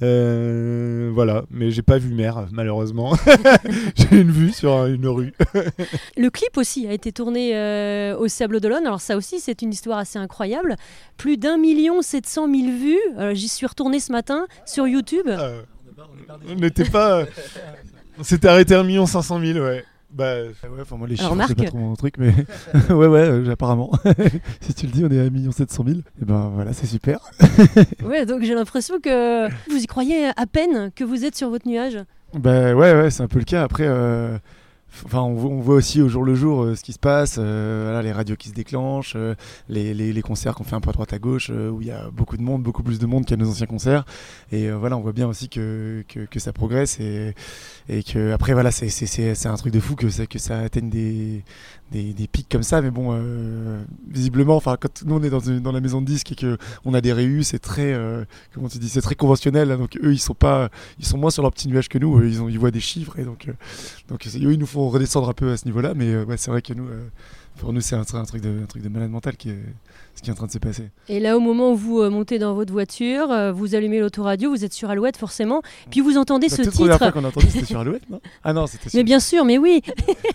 Euh, 0.00 1.10
voilà, 1.12 1.44
mais 1.50 1.70
j'ai 1.70 1.82
pas 1.82 1.98
vu 1.98 2.14
mer, 2.14 2.46
malheureusement. 2.50 3.14
j'ai 3.96 4.20
une 4.20 4.30
vue 4.30 4.50
sur 4.50 4.86
une 4.86 5.06
rue. 5.06 5.34
Le 6.16 6.30
clip 6.30 6.56
aussi 6.56 6.86
a 6.86 6.92
été 6.92 7.12
tourné 7.12 7.56
euh, 7.56 8.16
au 8.16 8.28
Sable 8.28 8.60
d'Olonne. 8.60 8.86
Alors 8.86 9.00
ça 9.00 9.16
aussi, 9.16 9.40
c'est 9.40 9.60
une 9.60 9.72
histoire 9.72 9.98
assez 9.98 10.18
incroyable. 10.18 10.76
Plus 11.18 11.36
d'un 11.36 11.58
million 11.58 12.00
sept 12.00 12.26
cent 12.26 12.48
mille 12.48 12.72
vues. 12.72 13.18
Euh, 13.18 13.34
J'y 13.34 13.48
suis 13.48 13.66
retourné 13.66 14.00
ce 14.00 14.12
matin 14.12 14.46
sur 14.64 14.86
YouTube. 14.86 15.26
Euh, 15.28 15.62
on 16.48 16.54
n'était 16.54 16.88
pas. 16.88 17.24
On 18.18 18.24
s'était 18.24 18.48
arrêté 18.48 18.74
à 18.74 18.80
1 18.80 19.06
500 19.06 19.40
000, 19.40 19.58
ouais. 19.58 19.84
Bah, 20.12 20.34
Ouais, 20.44 20.80
enfin, 20.80 20.96
moi, 20.96 21.08
les 21.08 21.18
Alors, 21.20 21.32
chiffres, 21.32 21.46
c'est 21.48 21.54
pas 21.54 21.64
trop 21.64 21.78
mon 21.78 21.94
truc, 21.94 22.14
mais 22.18 22.34
ouais, 22.90 23.06
ouais, 23.06 23.20
euh, 23.20 23.50
apparemment. 23.52 23.92
si 24.60 24.74
tu 24.74 24.86
le 24.86 24.92
dis, 24.92 25.04
on 25.04 25.10
est 25.10 25.20
à 25.20 25.24
1 25.24 25.50
700 25.52 25.84
000. 25.86 25.98
Et 25.98 26.24
ben 26.24 26.50
voilà, 26.54 26.72
c'est 26.72 26.86
super. 26.86 27.20
Ouais, 28.04 28.26
donc 28.26 28.42
j'ai 28.42 28.54
l'impression 28.54 29.00
que 29.00 29.48
vous 29.70 29.82
y 29.82 29.86
croyez 29.86 30.26
à 30.36 30.46
peine 30.46 30.90
que 30.94 31.04
vous 31.04 31.24
êtes 31.24 31.36
sur 31.36 31.48
votre 31.50 31.66
nuage. 31.68 31.98
Bah 32.34 32.74
ouais, 32.74 32.92
ouais, 32.94 33.10
c'est 33.10 33.22
un 33.22 33.28
peu 33.28 33.38
le 33.38 33.44
cas. 33.44 33.62
Après, 33.62 33.84
euh, 33.86 34.36
enfin, 35.04 35.20
on, 35.20 35.34
voit- 35.34 35.74
aussi 35.74 36.00
au 36.02 36.08
jour 36.08 36.24
le 36.24 36.34
jour 36.34 36.62
euh, 36.64 36.74
ce 36.74 36.82
qui 36.82 36.92
se 36.92 36.98
passe, 36.98 37.36
euh, 37.38 37.82
voilà, 37.84 38.02
les 38.02 38.12
radios 38.12 38.36
qui 38.36 38.48
se 38.48 38.54
déclenchent, 38.54 39.14
euh, 39.16 39.34
les, 39.68 39.94
les- 39.94 40.12
les 40.12 40.22
concerts 40.22 40.54
qu'on 40.54 40.64
fait 40.64 40.76
un 40.76 40.80
peu 40.80 40.90
à 40.90 40.92
droite 40.92 41.12
à 41.12 41.18
gauche, 41.18 41.50
euh, 41.50 41.70
où 41.70 41.80
il 41.80 41.88
y 41.88 41.90
a 41.90 42.10
beaucoup 42.10 42.36
de 42.36 42.42
monde, 42.42 42.62
beaucoup 42.62 42.82
plus 42.82 42.98
de 42.98 43.06
monde 43.06 43.24
qu'à 43.26 43.36
nos 43.36 43.48
anciens 43.48 43.66
concerts. 43.66 44.04
Et 44.50 44.68
euh, 44.70 44.76
voilà, 44.76 44.96
on 44.96 45.00
voit 45.00 45.12
bien 45.12 45.26
aussi 45.28 45.48
que, 45.48 46.04
que, 46.08 46.20
que 46.26 46.38
ça 46.40 46.52
progresse 46.52 47.00
et, 47.00 47.34
et 47.88 48.02
que 48.02 48.32
après 48.32 48.52
voilà, 48.52 48.70
c'est 48.70 49.46
un 49.46 49.54
truc 49.56 49.72
de 49.72 49.80
fou 49.80 49.94
que 49.96 50.06
que 50.26 50.38
ça 50.38 50.58
atteigne 50.60 50.90
des 50.90 51.42
des, 51.92 52.26
pics 52.26 52.48
comme 52.48 52.62
ça. 52.62 52.80
Mais 52.80 52.90
bon, 52.90 53.10
euh, 53.12 53.82
visiblement, 54.08 54.56
enfin, 54.56 54.76
quand 54.80 55.04
nous 55.04 55.14
on 55.16 55.22
est 55.22 55.30
dans, 55.30 55.72
la 55.72 55.80
maison 55.80 56.00
de 56.00 56.06
disques 56.06 56.32
et 56.32 56.34
que 56.34 56.56
on 56.84 56.94
a 56.94 57.00
des 57.00 57.12
réus, 57.12 57.48
c'est 57.48 57.58
très 57.58 57.92
euh, 57.92 58.24
comment 58.54 58.68
tu 58.68 58.78
dis, 58.78 58.88
c'est 58.88 59.02
très 59.02 59.14
conventionnel. 59.14 59.70
hein. 59.70 59.78
donc 59.78 59.98
eux, 60.02 60.12
ils 60.12 60.18
sont 60.18 60.34
pas 60.34 60.70
ils 60.98 61.06
sont 61.06 61.18
moins 61.18 61.30
sur 61.30 61.42
leur 61.42 61.52
petit 61.52 61.68
nuage 61.68 61.88
que 61.88 61.98
nous. 61.98 62.22
Ils, 62.24 62.40
ont, 62.42 62.48
ils 62.48 62.58
voient 62.58 62.70
des 62.70 62.80
chiffres 62.80 63.18
et 63.18 63.24
donc, 63.24 63.48
euh, 63.48 63.52
donc 64.08 64.26
eux, 64.26 64.52
ils 64.52 64.58
nous 64.58 64.66
font 64.66 64.88
redescendre 64.88 65.28
un 65.28 65.34
peu 65.34 65.52
à 65.52 65.56
ce 65.56 65.66
niveau-là. 65.66 65.94
Mais 65.94 66.16
ouais, 66.24 66.36
c'est 66.36 66.50
vrai 66.50 66.62
que 66.62 66.72
nous, 66.72 66.88
pour 67.58 67.72
nous, 67.72 67.80
c'est 67.80 67.96
un, 67.96 68.04
un 68.14 68.24
truc 68.24 68.42
de, 68.42 68.62
un 68.62 68.66
truc 68.66 68.82
de 68.82 68.88
malade 68.88 69.10
mental 69.10 69.36
qui 69.36 69.50
est, 69.50 69.58
ce 70.14 70.22
qui 70.22 70.30
est 70.30 70.32
en 70.32 70.36
train 70.36 70.46
de 70.46 70.52
se 70.52 70.58
passer. 70.58 70.90
Et 71.08 71.20
là, 71.20 71.36
au 71.36 71.40
moment 71.40 71.72
où 71.72 71.76
vous 71.76 72.00
euh, 72.00 72.10
montez 72.10 72.38
dans 72.38 72.54
votre 72.54 72.72
voiture, 72.72 73.30
euh, 73.30 73.50
vous 73.52 73.74
allumez 73.74 73.98
l'autoradio, 74.00 74.50
vous 74.50 74.64
êtes 74.64 74.72
sur 74.72 74.90
Alouette 74.90 75.16
forcément, 75.16 75.62
puis 75.90 76.00
vous 76.00 76.16
entendez 76.18 76.48
La 76.48 76.56
ce 76.56 76.62
toute 76.62 76.72
première 76.74 76.98
fois 76.98 77.06
titre. 77.08 77.18
qu'on 77.18 77.24
a 77.24 77.28
entendu, 77.28 77.46
c'était 77.50 77.64
sur 77.66 77.80
Alouette, 77.80 78.08
non? 78.10 78.20
Ah 78.44 78.52
non, 78.52 78.66
c'était 78.66 78.88
sur... 78.90 78.96
Mais 78.98 79.04
bien 79.04 79.20
sûr, 79.20 79.44
mais 79.44 79.58
oui. 79.58 79.80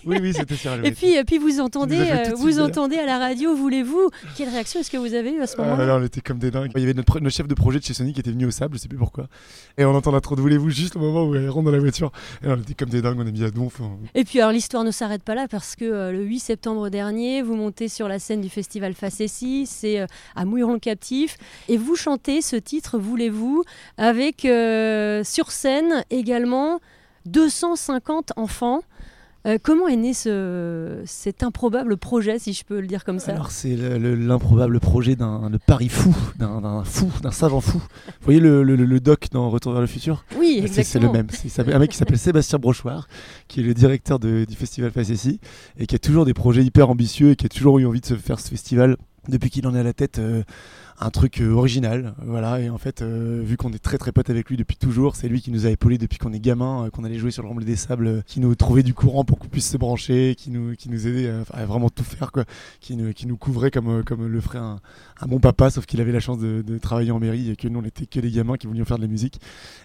Oui, 0.06 0.18
oui, 0.22 0.34
c'était 0.34 0.56
sur 0.56 0.72
Alouette. 0.72 0.88
Et 0.92 0.96
puis, 0.96 1.14
et 1.16 1.24
puis 1.24 1.38
vous 1.38 1.60
entendez, 1.60 1.98
euh, 2.00 2.34
vous 2.36 2.60
entendez 2.60 2.98
à 2.98 3.06
la 3.06 3.18
radio, 3.20 3.56
voulez-vous? 3.56 4.10
Quelle 4.36 4.50
réaction 4.50 4.80
est-ce 4.80 4.90
que 4.92 4.98
vous 4.98 5.14
avez 5.14 5.32
eu 5.34 5.42
à 5.42 5.48
ce 5.48 5.56
Ah, 5.60 5.64
moment-là? 5.64 5.86
là, 5.86 5.98
on 5.98 6.04
était 6.04 6.22
comme 6.22 6.40
des 6.40 6.52
dingues. 6.52 6.72
Il 6.76 6.82
y 6.82 6.84
avait 6.84 6.94
notre, 6.94 7.20
notre 7.20 7.36
chef 7.36 7.48
de 7.48 7.54
projet 7.56 7.80
de 7.80 7.84
chez 7.84 7.94
Sony 7.94 8.14
qui 8.14 8.20
était 8.20 8.32
venu 8.32 8.46
au 8.46 8.52
sable, 8.52 8.76
je 8.78 8.82
sais 8.82 8.88
plus 8.88 8.98
pourquoi. 8.98 9.28
Et 9.78 9.86
on 9.86 9.94
entend 9.96 10.12
la 10.12 10.22
trop 10.22 10.36
de 10.36 10.42
voulez-vous 10.42 10.70
juste 10.70 10.96
au 10.96 11.00
moment 11.00 11.26
où 11.26 11.36
elle 11.36 11.50
rentre 11.50 11.66
dans 11.66 11.72
la 11.72 11.80
voiture? 11.80 12.12
Et 12.44 12.48
on 12.48 12.56
était 12.58 12.74
comme 12.74 12.90
des 12.90 13.02
dingues, 13.02 13.18
on 13.20 13.28
a 13.28 13.32
mis 13.32 13.44
à 13.44 13.52
donf. 13.52 13.80
on- 13.80 14.00
Et 14.16 14.24
puis 14.24 14.40
alors 14.40 14.52
l'histoire 14.52 14.84
ne 14.84 14.92
s'arrête 14.92 15.24
pas 15.24 15.36
là 15.36 15.48
parce 15.50 15.76
que 15.76 15.86
euh, 15.86 16.12
le 16.12 16.24
8 16.24 16.40
septembre 16.40 16.90
dernier, 16.90 17.42
vous 17.42 17.56
montez 17.56 17.88
sur 17.90 18.08
la 18.08 18.18
scène 18.20 18.42
du 18.42 18.50
festival 18.50 18.94
Facessi, 18.94 19.67
c'est 19.68 20.00
euh, 20.00 20.08
à 20.36 20.46
Mouilleron-le-Captif, 20.46 21.38
et 21.70 21.78
vous 21.78 21.96
chantez 21.96 22.42
ce 22.42 22.56
titre 22.56 22.98
Voulez-vous 22.98 23.64
avec 23.98 24.46
euh, 24.46 25.24
sur 25.24 25.52
scène 25.52 26.04
également 26.10 26.80
250 27.26 28.34
enfants. 28.38 28.82
Euh, 29.46 29.58
comment 29.62 29.88
est 29.88 29.96
né 29.96 30.14
ce, 30.14 31.02
cet 31.06 31.42
improbable 31.42 31.96
projet, 31.96 32.38
si 32.38 32.52
je 32.52 32.66
peux 32.66 32.82
le 32.82 32.88
dire 32.88 33.06
comme 33.06 33.20
ça? 33.20 33.32
Alors 33.32 33.52
c'est 33.52 33.78
le- 33.78 33.98
le- 33.98 34.16
l'improbable 34.16 34.78
projet 34.82 35.16
d'un 35.16 35.48
le 35.50 35.58
pari 35.58 35.88
fou, 35.88 36.14
d'un 36.38 36.84
fou, 36.84 37.10
d'un 37.22 37.32
savant 37.32 37.62
fou. 37.62 37.78
Vous 37.78 38.14
voyez 38.26 38.42
le, 38.42 38.62
le- 38.64 38.76
le 38.76 39.00
doc 39.00 39.28
dans 39.32 39.50
Retour 39.50 39.72
vers 39.72 39.80
le 39.82 39.88
futur? 39.88 40.26
Oui, 40.38 40.58
C'est- 40.64 40.68
C'est 40.68 40.80
exactement. 40.82 41.14
le 41.14 41.18
même. 41.20 41.28
C'est 41.32 41.60
un 41.74 41.80
mec 41.80 41.92
qui 41.92 41.98
s'appelle 41.98 42.18
Sébastien 42.18 42.60
Brochoir, 42.60 43.08
qui 43.48 43.62
est 43.62 43.64
le 43.64 43.74
directeur 43.74 44.20
de- 44.20 44.44
du 44.44 44.56
festival 44.56 44.92
Facessi, 44.92 45.40
et 45.78 45.86
qui 45.86 45.96
a 45.96 46.00
toujours 46.00 46.26
des 46.26 46.34
projets 46.34 46.64
hyper 46.64 46.90
ambitieux 46.90 47.32
et 47.32 47.36
qui 47.38 47.46
a 47.46 47.50
toujours 47.50 47.80
eu 47.80 47.86
envie 47.86 48.02
de 48.02 48.06
se 48.06 48.16
faire 48.16 48.42
ce 48.42 48.50
festival 48.50 48.98
depuis 49.28 49.50
qu'il 49.50 49.68
en 49.68 49.76
est 49.76 49.80
à 49.80 49.84
la 49.84 49.94
tête. 49.94 50.20
Un 51.00 51.10
truc 51.12 51.42
euh, 51.42 51.52
original, 51.52 52.16
voilà. 52.26 52.60
Et 52.60 52.70
en 52.70 52.78
fait, 52.78 53.02
euh, 53.02 53.42
vu 53.44 53.56
qu'on 53.58 53.72
est 53.72 53.80
très 53.80 53.98
très 53.98 54.12
potes 54.12 54.30
avec 54.30 54.50
lui 54.50 54.58
depuis 54.58 54.78
toujours, 54.78 55.16
c'est 55.16 55.28
lui 55.28 55.42
qui 55.42 55.52
nous 55.52 55.66
a 55.66 55.70
épaulés 55.70 55.98
depuis 55.98 56.18
qu'on 56.18 56.34
est 56.34 56.40
gamin, 56.40 56.86
euh, 56.86 56.90
qu'on 56.90 57.04
allait 57.04 57.20
jouer 57.20 57.32
sur 57.32 57.44
le 57.44 57.50
Remblai 57.50 57.66
des 57.66 57.76
Sables, 57.76 58.24
qui 58.26 58.40
nous 58.40 58.56
trouvait 58.56 58.84
du 58.84 58.94
courant 58.94 59.24
pour 59.24 59.38
qu'on 59.38 59.48
puisse 59.48 59.70
se 59.70 59.78
brancher, 59.78 60.36
qui 60.36 60.50
nous 60.50 60.76
qui 60.76 60.90
nous 60.90 61.08
aidait 61.08 61.32
à, 61.54 61.66
vraiment 61.66 61.90
tout 61.90 62.04
faire, 62.04 62.32
quoi, 62.32 62.46
qui 62.80 62.96
nous 62.96 63.14
qui 63.14 63.28
nous 63.28 63.38
couvrait 63.38 63.72
comme 63.72 64.04
comme 64.04 64.26
le 64.26 64.42
ferait 64.42 64.60
un, 64.60 64.80
un 65.22 65.28
bon 65.28 65.40
papa, 65.40 65.70
sauf 65.70 65.86
qu'il 65.86 66.02
avait 66.02 66.12
la 66.12 66.20
chance 66.20 66.40
de, 66.40 66.64
de 66.66 66.78
travailler 66.78 67.12
en 67.12 67.20
mairie 67.20 67.52
et 67.52 67.56
que 67.56 67.68
nous 67.68 67.80
on 67.80 67.86
était 67.86 68.06
que 68.06 68.20
des 68.20 68.32
gamins 68.32 68.58
qui 68.58 68.68
voulions 68.68 68.86
faire 68.86 68.98
de 68.98 69.04
la 69.04 69.08
musique. 69.08 69.40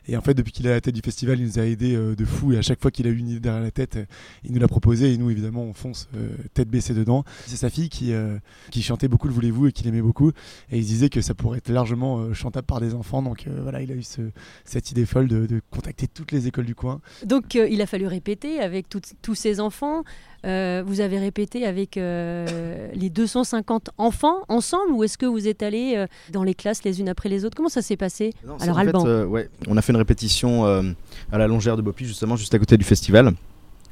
Et 0.08 0.16
en 0.16 0.22
fait, 0.22 0.34
depuis 0.34 0.52
qu'il 0.52 0.66
est 0.66 0.70
à 0.70 0.74
la 0.74 0.80
tête 0.80 0.94
du 0.94 1.02
festival, 1.02 1.38
il 1.38 1.46
nous 1.46 1.58
a 1.58 1.62
aidés 1.62 1.94
de 1.94 2.24
fou. 2.24 2.52
Et 2.52 2.58
à 2.58 2.62
chaque 2.62 2.80
fois 2.80 2.90
qu'il 2.90 3.06
a 3.06 3.10
eu 3.10 3.16
une 3.16 3.28
idée 3.28 3.40
derrière 3.40 3.62
la 3.62 3.70
tête, 3.70 3.98
il 4.44 4.52
nous 4.52 4.60
l'a 4.60 4.68
proposé. 4.68 5.12
Et 5.12 5.16
nous, 5.18 5.30
évidemment, 5.30 5.62
on 5.62 5.74
fonce 5.74 6.08
tête 6.54 6.68
baissée 6.68 6.94
dedans. 6.94 7.24
C'est 7.46 7.56
sa 7.56 7.70
fille 7.70 7.88
qui, 7.88 8.12
euh, 8.12 8.38
qui 8.70 8.82
chantait 8.82 9.08
beaucoup 9.08 9.28
le 9.28 9.34
Voulez-vous 9.34 9.68
et 9.68 9.72
qui 9.72 9.84
l'aimait 9.84 10.02
beaucoup. 10.02 10.30
Et 10.70 10.78
il 10.78 10.84
se 10.84 11.01
disait 11.02 11.10
que 11.10 11.20
ça 11.20 11.34
pourrait 11.34 11.58
être 11.58 11.68
largement 11.70 12.18
euh, 12.20 12.32
chantable 12.32 12.66
par 12.66 12.80
des 12.80 12.94
enfants. 12.94 13.22
Donc 13.22 13.44
euh, 13.46 13.58
voilà, 13.62 13.82
il 13.82 13.90
a 13.90 13.94
eu 13.94 14.02
ce- 14.02 14.30
cette 14.64 14.90
idée 14.92 15.04
folle 15.04 15.26
de, 15.28 15.46
de 15.46 15.60
contacter 15.70 16.06
toutes 16.06 16.30
les 16.32 16.46
écoles 16.46 16.64
du 16.64 16.74
coin. 16.74 17.00
Donc 17.26 17.56
euh, 17.56 17.66
il 17.68 17.80
a 17.82 17.86
fallu 17.86 18.06
répéter 18.06 18.60
avec 18.60 18.86
tous 18.88 19.34
ces 19.34 19.58
enfants. 19.60 20.04
Euh, 20.44 20.82
vous 20.86 21.00
avez 21.00 21.18
répété 21.18 21.66
avec 21.66 21.96
euh, 21.96 22.88
les 22.94 23.10
250 23.10 23.90
enfants 23.98 24.38
ensemble 24.48 24.92
ou 24.92 25.04
est-ce 25.04 25.16
que 25.18 25.26
vous 25.26 25.46
êtes 25.48 25.62
allés 25.62 25.94
euh, 25.96 26.06
dans 26.32 26.42
les 26.44 26.54
classes 26.54 26.84
les 26.84 27.00
unes 27.00 27.08
après 27.08 27.28
les 27.28 27.44
autres? 27.44 27.56
Comment 27.56 27.68
ça 27.68 27.82
s'est 27.82 27.96
passé? 27.96 28.32
Non, 28.46 28.56
Alors 28.60 28.76
fait, 28.76 28.86
Alban, 28.86 29.06
euh, 29.06 29.24
ouais, 29.24 29.48
on 29.68 29.76
a 29.76 29.82
fait 29.82 29.92
une 29.92 29.98
répétition 29.98 30.66
euh, 30.66 30.82
à 31.32 31.38
la 31.38 31.46
longère 31.46 31.76
de 31.76 31.82
Bopi, 31.82 32.04
justement, 32.06 32.36
juste 32.36 32.54
à 32.54 32.58
côté 32.58 32.76
du 32.76 32.84
festival. 32.84 33.32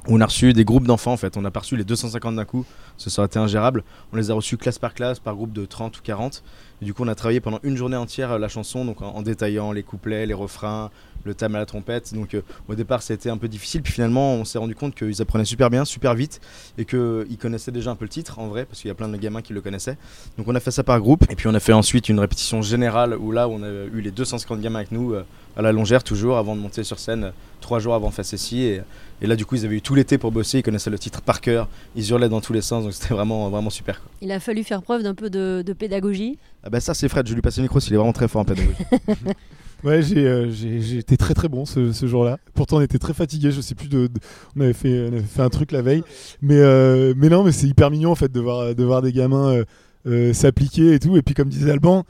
On 0.08 0.20
a 0.22 0.24
reçu 0.24 0.54
des 0.54 0.64
groupes 0.64 0.86
d'enfants 0.86 1.12
en 1.12 1.16
fait, 1.18 1.36
on 1.36 1.44
a 1.44 1.50
pas 1.50 1.60
reçu 1.60 1.76
les 1.76 1.84
250 1.84 2.34
d'un 2.34 2.46
coup, 2.46 2.64
ce 2.96 3.20
été 3.22 3.38
ingérable. 3.38 3.84
On 4.12 4.16
les 4.16 4.30
a 4.30 4.34
reçus 4.34 4.56
classe 4.56 4.78
par 4.78 4.94
classe, 4.94 5.20
par 5.20 5.34
groupe 5.36 5.52
de 5.52 5.66
30 5.66 5.98
ou 5.98 6.02
40. 6.02 6.42
Et 6.82 6.84
du 6.84 6.94
coup, 6.94 7.02
on 7.04 7.08
a 7.08 7.14
travaillé 7.14 7.40
pendant 7.40 7.60
une 7.62 7.76
journée 7.76 7.96
entière 7.96 8.32
euh, 8.32 8.38
la 8.38 8.48
chanson, 8.48 8.84
donc 8.84 9.02
en, 9.02 9.08
en 9.14 9.22
détaillant 9.22 9.72
les 9.72 9.82
couplets, 9.82 10.26
les 10.26 10.34
refrains, 10.34 10.90
le 11.24 11.34
thème 11.34 11.54
à 11.54 11.58
la 11.58 11.66
trompette. 11.66 12.14
Donc 12.14 12.34
euh, 12.34 12.42
au 12.68 12.74
départ, 12.74 13.02
c'était 13.02 13.28
un 13.28 13.36
peu 13.36 13.48
difficile, 13.48 13.82
puis 13.82 13.92
finalement, 13.92 14.34
on 14.34 14.44
s'est 14.44 14.58
rendu 14.58 14.74
compte 14.74 14.94
qu'ils 14.94 15.20
apprenaient 15.20 15.44
super 15.44 15.68
bien, 15.68 15.84
super 15.84 16.14
vite, 16.14 16.40
et 16.78 16.84
qu'ils 16.86 17.36
connaissaient 17.38 17.72
déjà 17.72 17.90
un 17.90 17.96
peu 17.96 18.06
le 18.06 18.08
titre 18.10 18.38
en 18.38 18.48
vrai, 18.48 18.64
parce 18.64 18.80
qu'il 18.80 18.88
y 18.88 18.92
a 18.92 18.94
plein 18.94 19.08
de 19.08 19.16
gamins 19.18 19.42
qui 19.42 19.52
le 19.52 19.60
connaissaient. 19.60 19.98
Donc 20.38 20.48
on 20.48 20.54
a 20.54 20.60
fait 20.60 20.70
ça 20.70 20.82
par 20.82 20.98
groupe, 21.00 21.24
et 21.30 21.36
puis 21.36 21.46
on 21.48 21.54
a 21.54 21.60
fait 21.60 21.74
ensuite 21.74 22.08
une 22.08 22.18
répétition 22.20 22.62
générale 22.62 23.14
où 23.18 23.30
là, 23.32 23.48
on 23.48 23.62
a 23.62 23.68
eu 23.68 24.00
les 24.00 24.10
250 24.10 24.60
gamins 24.60 24.78
avec 24.78 24.92
nous. 24.92 25.12
euh, 25.12 25.24
à 25.56 25.62
la 25.62 25.72
longère 25.72 26.04
toujours 26.04 26.38
avant 26.38 26.54
de 26.54 26.60
monter 26.60 26.84
sur 26.84 27.00
scène 27.00 27.24
euh, 27.24 27.30
trois 27.60 27.80
jours 27.80 27.96
avant 27.96 28.12
Facessi 28.12 28.62
et, 28.62 28.82
et 29.20 29.26
là 29.26 29.34
du 29.34 29.44
coup 29.44 29.56
ils 29.56 29.64
avaient 29.64 29.74
eu 29.74 29.82
tout 29.82 29.96
l'été 29.96 30.16
pour 30.16 30.30
bosser 30.30 30.58
ils 30.60 30.62
connaissaient 30.62 30.90
le 30.90 30.98
titre 30.98 31.22
par 31.22 31.40
cœur 31.40 31.68
ils 31.96 32.08
hurlaient 32.08 32.28
dans 32.28 32.40
tous 32.40 32.52
les 32.52 32.62
sens 32.62 32.84
donc 32.84 32.92
c'était 32.94 33.12
vraiment 33.14 33.50
vraiment 33.50 33.68
super 33.68 34.00
quoi. 34.00 34.08
il 34.22 34.30
a 34.30 34.38
fallu 34.38 34.62
faire 34.62 34.80
preuve 34.80 35.02
d'un 35.02 35.12
peu 35.14 35.28
de, 35.28 35.64
de 35.66 35.72
pédagogie. 35.72 36.38
ah 36.62 36.69
bah 36.70 36.80
ça 36.80 36.94
c'est 36.94 37.08
Fred 37.08 37.26
je 37.28 37.34
lui 37.34 37.42
passe 37.42 37.56
le 37.56 37.62
micro 37.64 37.78
il 37.80 37.92
est 37.92 37.96
vraiment 37.96 38.12
très 38.12 38.28
fort 38.28 38.42
en 38.42 38.44
pédagogie 38.44 38.72
Ouais, 39.82 40.02
j'ai 40.02 40.26
euh, 40.26 40.50
j'ai- 40.50 40.82
j'ai 40.82 40.98
été 40.98 41.16
très 41.16 41.32
très 41.32 41.48
bon 41.48 41.64
ce, 41.64 41.90
ce 41.92 42.06
jour-là. 42.06 42.36
Pourtant, 42.52 42.76
on 42.76 42.80
était 42.82 42.98
très 42.98 43.14
fatigués. 43.14 43.50
Je 43.50 43.62
sais 43.62 43.74
plus 43.74 43.88
de, 43.88 44.08
de- 44.08 44.20
on 44.54 44.60
avait 44.60 44.74
fait 44.74 45.08
on 45.10 45.14
avait 45.14 45.22
fait 45.22 45.40
un 45.40 45.48
truc 45.48 45.72
la 45.72 45.80
veille, 45.80 46.02
mais 46.42 46.58
euh, 46.58 47.14
mais 47.16 47.30
non, 47.30 47.44
mais 47.44 47.50
c'est 47.52 47.66
hyper 47.66 47.90
mignon 47.90 48.10
en 48.10 48.14
fait 48.14 48.30
de 48.30 48.40
voir 48.40 48.74
de 48.74 48.84
voir 48.84 49.00
des 49.00 49.10
gamins 49.10 49.54
euh, 49.54 49.64
euh, 50.06 50.32
s'appliquer 50.34 50.92
et 50.92 50.98
tout. 50.98 51.16
Et 51.16 51.22
puis 51.22 51.34
comme 51.34 51.48
disait 51.48 51.70
Alban, 51.70 52.04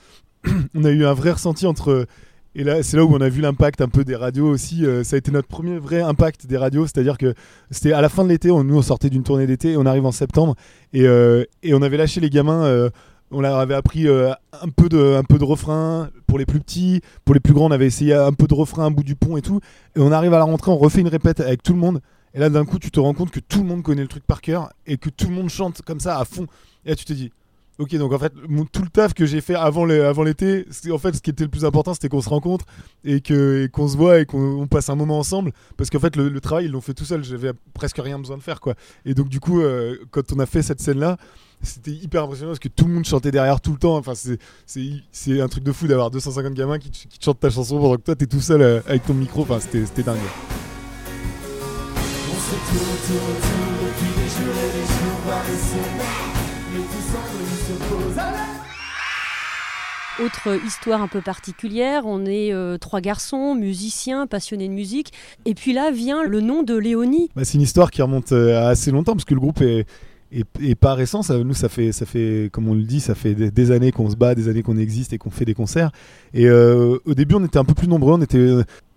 on 0.74 0.82
a 0.82 0.90
eu 0.90 1.04
un 1.04 1.14
vrai 1.14 1.30
ressenti 1.30 1.64
entre 1.64 2.06
et 2.56 2.64
là, 2.64 2.82
c'est 2.82 2.96
là 2.96 3.04
où 3.04 3.14
on 3.14 3.20
a 3.20 3.28
vu 3.28 3.40
l'impact 3.40 3.80
un 3.82 3.88
peu 3.88 4.02
des 4.02 4.16
radios 4.16 4.48
aussi. 4.48 4.84
Euh, 4.84 5.04
ça 5.04 5.14
a 5.14 5.18
été 5.20 5.30
notre 5.30 5.46
premier 5.46 5.78
vrai 5.78 6.00
impact 6.00 6.48
des 6.48 6.56
radios, 6.56 6.86
c'est-à-dire 6.88 7.18
que 7.18 7.34
c'était 7.70 7.92
à 7.92 8.00
la 8.00 8.08
fin 8.08 8.24
de 8.24 8.30
l'été. 8.30 8.50
On, 8.50 8.64
nous, 8.64 8.78
on 8.78 8.82
sortait 8.82 9.10
d'une 9.10 9.22
tournée 9.22 9.46
d'été, 9.46 9.70
et 9.72 9.76
on 9.76 9.86
arrive 9.86 10.06
en 10.06 10.10
septembre 10.10 10.56
et, 10.92 11.06
euh, 11.06 11.44
et 11.62 11.72
on 11.72 11.82
avait 11.82 11.96
lâché 11.98 12.20
les 12.20 12.30
gamins. 12.30 12.64
euh, 12.64 12.90
on 13.30 13.44
avait 13.44 13.74
appris 13.74 14.08
euh, 14.08 14.32
un 14.60 14.68
peu 14.68 14.88
de 14.88 15.14
un 15.16 15.44
refrain 15.44 16.10
pour 16.26 16.38
les 16.38 16.46
plus 16.46 16.60
petits, 16.60 17.00
pour 17.24 17.34
les 17.34 17.40
plus 17.40 17.54
grands. 17.54 17.68
On 17.68 17.70
avait 17.70 17.86
essayé 17.86 18.14
un 18.14 18.32
peu 18.32 18.46
de 18.46 18.54
refrain 18.54 18.86
à 18.86 18.90
bout 18.90 19.04
du 19.04 19.14
pont 19.14 19.36
et 19.36 19.42
tout. 19.42 19.60
Et 19.96 20.00
on 20.00 20.12
arrive 20.12 20.34
à 20.34 20.38
la 20.38 20.44
rentrée, 20.44 20.70
on 20.70 20.76
refait 20.76 21.00
une 21.00 21.08
répète 21.08 21.40
avec 21.40 21.62
tout 21.62 21.72
le 21.72 21.78
monde. 21.78 22.00
Et 22.34 22.38
là, 22.38 22.48
d'un 22.48 22.64
coup, 22.64 22.78
tu 22.78 22.90
te 22.90 23.00
rends 23.00 23.14
compte 23.14 23.30
que 23.30 23.40
tout 23.40 23.60
le 23.62 23.68
monde 23.68 23.82
connaît 23.82 24.02
le 24.02 24.08
truc 24.08 24.24
par 24.24 24.40
cœur 24.40 24.70
et 24.86 24.96
que 24.96 25.10
tout 25.10 25.28
le 25.28 25.34
monde 25.34 25.48
chante 25.48 25.82
comme 25.82 26.00
ça 26.00 26.18
à 26.18 26.24
fond. 26.24 26.46
Et 26.84 26.90
là, 26.90 26.96
tu 26.96 27.04
te 27.04 27.12
dis, 27.12 27.32
ok, 27.78 27.96
donc 27.96 28.12
en 28.12 28.18
fait, 28.18 28.32
tout 28.72 28.82
le 28.82 28.88
taf 28.88 29.14
que 29.14 29.26
j'ai 29.26 29.40
fait 29.40 29.54
avant 29.54 29.84
l'été, 29.84 30.66
en 30.92 30.98
fait, 30.98 31.16
ce 31.16 31.22
qui 31.22 31.30
était 31.30 31.44
le 31.44 31.50
plus 31.50 31.64
important, 31.64 31.94
c'était 31.94 32.08
qu'on 32.08 32.20
se 32.20 32.28
rencontre 32.28 32.66
et 33.04 33.20
qu'on 33.20 33.88
se 33.88 33.96
voit 33.96 34.20
et 34.20 34.26
qu'on 34.26 34.60
on 34.60 34.66
passe 34.68 34.90
un 34.90 34.96
moment 34.96 35.18
ensemble. 35.18 35.52
Parce 35.76 35.90
qu'en 35.90 35.98
fait, 35.98 36.14
le, 36.14 36.40
travail, 36.40 36.66
ils 36.66 36.70
l'ont 36.70 36.80
fait 36.80 36.94
tout 36.94 37.04
seul. 37.04 37.24
J'avais 37.24 37.52
presque 37.74 37.98
rien 37.98 38.18
besoin 38.18 38.36
de 38.36 38.42
faire, 38.42 38.60
quoi. 38.60 38.74
Et 39.04 39.14
donc, 39.14 39.28
du 39.28 39.40
coup, 39.40 39.60
euh, 39.60 39.96
quand 40.10 40.32
on 40.32 40.38
a 40.38 40.46
fait 40.46 40.62
cette 40.62 40.80
scène-là, 40.80 41.16
c'était 41.62 41.90
hyper 41.90 42.24
impressionnant 42.24 42.50
parce 42.50 42.58
que 42.58 42.68
tout 42.68 42.86
le 42.86 42.92
monde 42.94 43.04
chantait 43.04 43.30
derrière 43.30 43.60
tout 43.60 43.72
le 43.72 43.78
temps. 43.78 43.96
Enfin, 43.96 44.12
c'est- 44.14 45.40
un 45.40 45.48
truc 45.48 45.64
de 45.64 45.72
fou 45.72 45.86
d'avoir 45.86 46.10
250 46.10 46.54
gamins 46.54 46.78
qui, 46.78 46.90
te- 46.90 47.06
qui 47.08 47.18
te 47.18 47.24
chantent 47.24 47.40
ta 47.40 47.50
chanson 47.50 47.78
pendant 47.78 47.96
que 47.96 48.02
toi, 48.02 48.14
t'es 48.16 48.26
tout 48.26 48.40
seul 48.40 48.62
euh, 48.62 48.80
avec 48.86 49.04
ton 49.06 49.14
micro. 49.14 49.42
Enfin, 49.42 49.58
c'était 49.60 50.02
dingue. 50.02 50.16
Autre 60.22 60.58
histoire 60.66 61.00
un 61.00 61.08
peu 61.08 61.22
particulière, 61.22 62.02
on 62.04 62.26
est 62.26 62.52
euh, 62.52 62.76
trois 62.76 63.00
garçons, 63.00 63.54
musiciens, 63.54 64.26
passionnés 64.26 64.68
de 64.68 64.72
musique. 64.74 65.12
Et 65.46 65.54
puis 65.54 65.72
là 65.72 65.90
vient 65.90 66.24
le 66.24 66.40
nom 66.42 66.62
de 66.62 66.74
Léonie. 66.76 67.30
Bah, 67.34 67.44
c'est 67.44 67.54
une 67.54 67.62
histoire 67.62 67.90
qui 67.90 68.02
remonte 68.02 68.32
euh, 68.32 68.58
à 68.62 68.68
assez 68.68 68.90
longtemps 68.90 69.12
parce 69.12 69.24
que 69.24 69.32
le 69.32 69.40
groupe 69.40 69.62
est, 69.62 69.86
est, 70.32 70.46
est 70.62 70.74
pas 70.74 70.94
récent. 70.94 71.22
Ça, 71.22 71.38
nous, 71.38 71.54
ça 71.54 71.68
fait, 71.68 71.92
ça 71.92 72.06
fait, 72.06 72.48
comme 72.52 72.68
on 72.68 72.74
le 72.74 72.82
dit, 72.82 73.00
ça 73.00 73.14
fait 73.14 73.34
des, 73.34 73.50
des 73.50 73.70
années 73.70 73.92
qu'on 73.92 74.10
se 74.10 74.16
bat, 74.16 74.34
des 74.34 74.48
années 74.48 74.62
qu'on 74.62 74.78
existe 74.78 75.12
et 75.12 75.18
qu'on 75.18 75.30
fait 75.30 75.44
des 75.44 75.54
concerts. 75.54 75.90
Et 76.34 76.46
euh, 76.46 76.98
au 77.04 77.14
début, 77.14 77.34
on 77.34 77.44
était 77.44 77.58
un 77.58 77.64
peu 77.64 77.74
plus 77.74 77.88
nombreux. 77.88 78.14
On 78.14 78.22
était, 78.22 78.48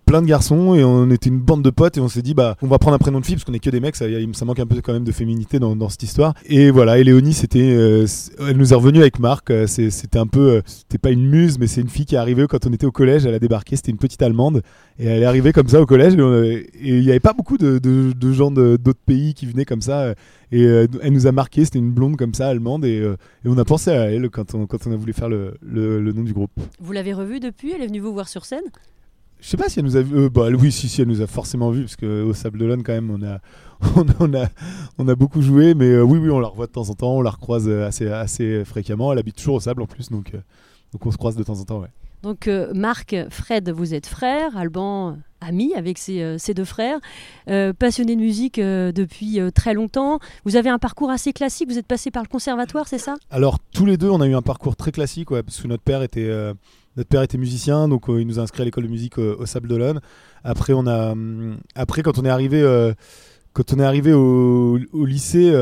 plein 0.04 0.22
de 0.22 0.26
garçons 0.26 0.74
et 0.74 0.84
on 0.84 1.10
était 1.10 1.28
une 1.28 1.40
bande 1.40 1.62
de 1.62 1.70
potes 1.70 1.96
et 1.96 2.00
on 2.00 2.08
s'est 2.08 2.22
dit 2.22 2.34
bah 2.34 2.56
on 2.62 2.66
va 2.66 2.78
prendre 2.78 2.94
un 2.94 2.98
prénom 2.98 3.20
de 3.20 3.26
fille 3.26 3.34
parce 3.36 3.44
qu'on 3.44 3.52
est 3.52 3.58
que 3.58 3.70
des 3.70 3.80
mecs 3.80 3.96
ça, 3.96 4.06
ça 4.32 4.44
manque 4.44 4.58
un 4.58 4.66
peu 4.66 4.80
quand 4.80 4.92
même 4.92 5.04
de 5.04 5.12
féminité 5.12 5.58
dans, 5.58 5.88
cette 5.88 6.02
histoire. 6.02 6.34
Et 6.46 6.70
voilà 6.70 6.98
et 6.98 7.04
Léonie 7.04 7.32
c'était 7.32 7.74
euh, 7.74 8.06
elle 8.40 8.56
nous 8.56 8.72
est 8.72 8.76
revenue 8.76 9.00
avec 9.00 9.18
Marc 9.18 9.50
euh, 9.50 9.66
c'était 9.66 10.18
un 10.18 10.26
peu 10.26 10.40
euh, 10.40 10.62
c'était 10.66 10.98
pas 10.98 11.10
une 11.10 11.28
muse 11.28 11.58
mais 11.58 11.66
c'est 11.66 11.80
une 11.80 11.88
fille 11.88 12.06
qui 12.06 12.14
est 12.14 12.18
arrivée 12.18 12.46
quand 12.48 12.66
on 12.66 12.72
était 12.72 12.86
au 12.86 12.92
collège 12.92 13.26
elle 13.26 13.34
a 13.34 13.38
débarqué 13.38 13.76
c'était 13.76 13.90
une 13.90 13.98
petite 13.98 14.22
allemande. 14.22 14.62
Et 14.98 15.06
elle 15.06 15.22
est 15.22 15.26
arrivée 15.26 15.52
comme 15.52 15.66
ça 15.66 15.80
au 15.80 15.86
collège 15.86 16.14
et 16.14 16.68
il 16.80 17.02
y 17.02 17.10
avait 17.10 17.18
pas 17.18 17.32
beaucoup 17.32 17.58
de, 17.58 17.80
gens 18.32 18.50
d'autres 18.52 18.94
pays 19.04 19.34
qui 19.34 19.46
venaient 19.46 19.64
comme 19.64 19.82
ça 19.82 20.14
et 20.52 20.62
elle 20.62 21.12
nous 21.12 21.26
a 21.26 21.32
marqué 21.32 21.64
c'était 21.64 21.80
une 21.80 21.90
blonde 21.90 22.16
comme 22.16 22.32
ça 22.32 22.48
allemande 22.48 22.84
et, 22.84 23.04
on 23.44 23.58
a 23.58 23.64
pensé 23.64 23.90
à 23.90 24.12
elle 24.12 24.30
quand 24.30 24.54
on, 24.54 24.66
a 24.66 24.96
voulu 24.96 25.12
faire 25.12 25.28
le 25.28 26.12
nom 26.12 26.22
du 26.22 26.32
groupe. 26.32 26.52
Vous 26.80 26.92
l'avez 26.92 27.12
revue 27.12 27.40
depuis? 27.40 27.72
Elle 27.72 27.82
est 27.82 27.86
venue 27.88 28.00
vous 28.00 28.12
voir 28.12 28.28
sur 28.28 28.44
scène? 28.44 28.62
Je 29.44 29.50
sais 29.50 29.58
pas 29.58 29.68
si 29.68 29.78
elle 29.78 29.84
nous 29.84 29.96
a 29.96 30.00
vu. 30.00 30.16
euh, 30.16 30.30
bah, 30.30 30.48
oui, 30.48 30.72
si, 30.72 30.88
si, 30.88 31.02
elle 31.02 31.08
nous 31.08 31.20
a 31.20 31.26
forcément 31.26 31.70
vu, 31.70 31.82
parce 31.82 31.96
qu'au 31.96 32.32
Sable 32.32 32.58
d'Olonne, 32.58 32.82
quand 32.82 32.94
même, 32.94 33.10
on 33.10 33.22
a, 33.22 33.40
on, 33.96 34.06
on 34.20 34.34
a, 34.34 34.48
on 34.96 35.06
a 35.06 35.14
beaucoup 35.14 35.42
joué. 35.42 35.74
Mais 35.74 35.90
euh, 35.90 36.02
oui, 36.02 36.18
oui, 36.18 36.30
on 36.30 36.40
la 36.40 36.48
revoit 36.48 36.66
de 36.66 36.72
temps 36.72 36.88
en 36.88 36.94
temps, 36.94 37.16
on 37.16 37.20
la 37.20 37.30
recroise 37.30 37.68
euh, 37.68 37.86
assez, 37.86 38.08
assez 38.08 38.64
fréquemment. 38.64 39.12
Elle 39.12 39.18
habite 39.18 39.36
toujours 39.36 39.56
au 39.56 39.60
Sable 39.60 39.82
en 39.82 39.86
plus, 39.86 40.08
donc, 40.08 40.34
euh, 40.34 40.38
donc 40.92 41.04
on 41.04 41.10
se 41.10 41.18
croise 41.18 41.36
de 41.36 41.42
temps 41.42 41.60
en 41.60 41.64
temps, 41.64 41.80
ouais. 41.80 41.90
Donc 42.22 42.48
euh, 42.48 42.72
Marc, 42.74 43.14
Fred, 43.28 43.68
vous 43.68 43.92
êtes 43.92 44.06
frères, 44.06 44.56
Alban, 44.56 45.10
euh, 45.10 45.14
ami 45.42 45.74
avec 45.74 45.98
ses, 45.98 46.22
euh, 46.22 46.38
ses 46.38 46.54
deux 46.54 46.64
frères, 46.64 46.98
euh, 47.50 47.74
passionné 47.74 48.16
de 48.16 48.20
musique 48.22 48.58
euh, 48.58 48.92
depuis 48.92 49.40
euh, 49.40 49.50
très 49.50 49.74
longtemps. 49.74 50.20
Vous 50.46 50.56
avez 50.56 50.70
un 50.70 50.78
parcours 50.78 51.10
assez 51.10 51.34
classique, 51.34 51.68
vous 51.68 51.76
êtes 51.76 51.86
passé 51.86 52.10
par 52.10 52.22
le 52.22 52.28
conservatoire, 52.28 52.88
c'est 52.88 52.96
ça? 52.96 53.16
Alors, 53.30 53.58
tous 53.74 53.84
les 53.84 53.98
deux, 53.98 54.08
on 54.08 54.22
a 54.22 54.26
eu 54.26 54.34
un 54.34 54.40
parcours 54.40 54.74
très 54.74 54.90
classique, 54.90 55.30
ouais, 55.32 55.42
parce 55.42 55.60
que 55.60 55.68
notre 55.68 55.82
père 55.82 56.02
était, 56.02 56.24
euh, 56.26 56.54
notre 56.96 57.08
père 57.08 57.22
était 57.22 57.38
musicien, 57.38 57.88
donc 57.88 58.08
euh, 58.08 58.20
il 58.20 58.26
nous 58.26 58.38
a 58.38 58.42
inscrit 58.42 58.62
à 58.62 58.64
l'école 58.64 58.84
de 58.84 58.88
musique 58.88 59.18
euh, 59.18 59.36
au 59.38 59.46
Sable 59.46 59.68
d'Olonne. 59.68 60.00
Après, 60.44 60.72
on 60.72 60.86
hum, 60.86 61.56
après, 61.74 62.02
quand 62.02 62.18
on 62.18 62.24
est 62.24 62.30
arrivé. 62.30 62.60
euh, 62.60 62.92
quand 63.52 63.72
on 63.72 63.78
est 63.78 63.84
arrivé 63.84 64.12
au, 64.12 64.80
lycée, 65.06 65.52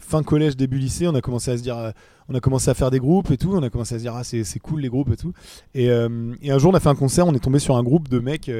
fin 0.00 0.24
collège, 0.24 0.56
début 0.56 0.78
lycée, 0.78 1.06
on 1.06 1.14
a 1.14 1.20
commencé 1.20 1.52
à 1.52 2.74
faire 2.74 2.90
des 2.90 2.98
groupes 2.98 3.30
et 3.30 3.36
tout. 3.36 3.52
On 3.54 3.62
a 3.62 3.70
commencé 3.70 3.94
à 3.94 3.98
se 3.98 4.02
dire, 4.02 4.16
ah, 4.16 4.24
c'est 4.24 4.58
cool 4.58 4.80
les 4.80 4.88
groupes 4.88 5.12
et 5.12 5.16
tout. 5.16 5.32
Et, 5.74 5.84
et 5.84 6.50
un 6.50 6.58
jour, 6.58 6.72
on 6.72 6.74
a 6.74 6.80
fait 6.80 6.88
un 6.88 6.96
concert, 6.96 7.24
on 7.28 7.32
est 7.32 7.38
tombé 7.38 7.60
sur 7.60 7.76
un 7.76 7.84
groupe 7.84 8.08
de 8.08 8.18
mecs 8.18 8.50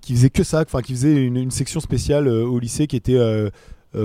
qui 0.00 0.14
faisaient 0.14 0.30
que 0.30 0.42
ça, 0.42 0.62
enfin, 0.62 0.80
qui 0.80 0.94
faisaient 0.94 1.22
une, 1.22 1.50
section 1.50 1.80
spéciale 1.80 2.28
au 2.28 2.58
lycée 2.58 2.86
qui 2.86 2.96
était 2.96 3.20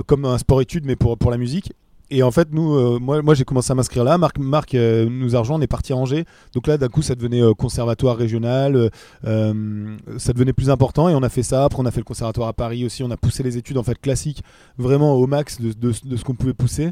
comme 0.04 0.26
un 0.26 0.36
sport-études, 0.36 0.84
mais 0.84 0.96
pour, 0.96 1.16
pour 1.16 1.30
la 1.30 1.38
musique. 1.38 1.72
Et 2.10 2.22
en 2.22 2.30
fait, 2.30 2.48
nous, 2.52 2.74
euh, 2.74 2.98
moi, 3.00 3.22
moi 3.22 3.34
j'ai 3.34 3.44
commencé 3.44 3.72
à 3.72 3.74
m'inscrire 3.74 4.04
là. 4.04 4.18
Marc, 4.18 4.38
Marc 4.38 4.74
euh, 4.74 5.08
nous 5.10 5.34
a 5.36 5.38
rejoint, 5.38 5.56
on 5.56 5.60
est 5.62 5.66
parti 5.66 5.92
à 5.92 5.96
Angers. 5.96 6.24
Donc 6.54 6.66
là, 6.66 6.76
d'un 6.76 6.88
coup, 6.88 7.02
ça 7.02 7.14
devenait 7.14 7.42
euh, 7.42 7.54
conservatoire 7.54 8.16
régional. 8.16 8.90
ça 9.22 10.32
devenait 10.32 10.52
plus 10.52 10.70
important 10.70 11.08
et 11.08 11.14
on 11.14 11.22
a 11.22 11.28
fait 11.28 11.42
ça. 11.42 11.64
Après, 11.64 11.80
on 11.82 11.86
a 11.86 11.90
fait 11.90 12.00
le 12.00 12.04
conservatoire 12.04 12.48
à 12.48 12.52
Paris 12.52 12.84
aussi. 12.84 13.02
On 13.02 13.10
a 13.10 13.16
poussé 13.16 13.42
les 13.42 13.56
études 13.56 13.78
en 13.78 13.82
fait 13.82 13.98
classiques 14.00 14.42
vraiment 14.78 15.14
au 15.14 15.26
max 15.26 15.60
de, 15.60 15.72
de- 15.72 15.92
ce 16.16 16.24
qu'on 16.24 16.34
pouvait 16.34 16.54
pousser. 16.54 16.90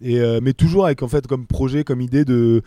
Et, 0.00 0.20
mais 0.40 0.52
toujours 0.52 0.86
avec 0.86 1.02
en 1.02 1.08
fait 1.08 1.26
comme 1.28 1.46
projet, 1.46 1.84
comme 1.84 2.00
idée 2.00 2.24
de. 2.24 2.62